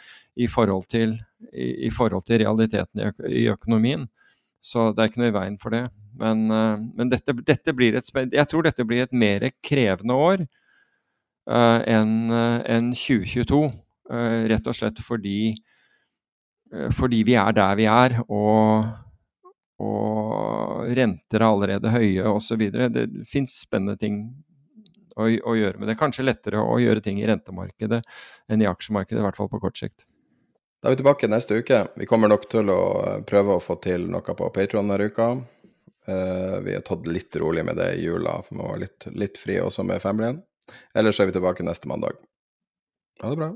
[0.40, 1.14] i forhold til,
[1.52, 4.06] i, i forhold til realiteten i, i, økonomien.
[4.62, 5.84] Så det er ikke noe i veien for det.
[6.20, 10.44] Men, uh, men dette, dette, blir et, jeg tror dette blir et mer krevende år
[11.50, 13.64] uh, enn uh, en 2022.
[14.50, 15.54] rett og slett fordi,
[16.92, 18.18] fordi vi er der vi er.
[18.28, 18.90] og
[19.82, 22.68] og renter er allerede høye osv.
[22.70, 24.18] Det fins spennende ting
[25.16, 25.98] å, å, gjøre med det.
[26.00, 28.02] Kanskje lettere å gjøre ting i rentemarkedet
[28.48, 30.06] enn i aksjemarkedet, i hvert fall på kort sikt.
[30.82, 31.84] Da er vi tilbake neste uke.
[31.98, 32.80] Vi kommer nok til å
[33.28, 35.28] prøve å få til noe på Patron denne uka.
[36.02, 39.38] Uh, vi har tatt litt rolig med det i jula, for vi var litt, litt
[39.38, 40.40] fri også med familien.
[40.98, 42.18] Ellers er vi tilbake neste mandag.
[43.22, 43.52] Ha det bra.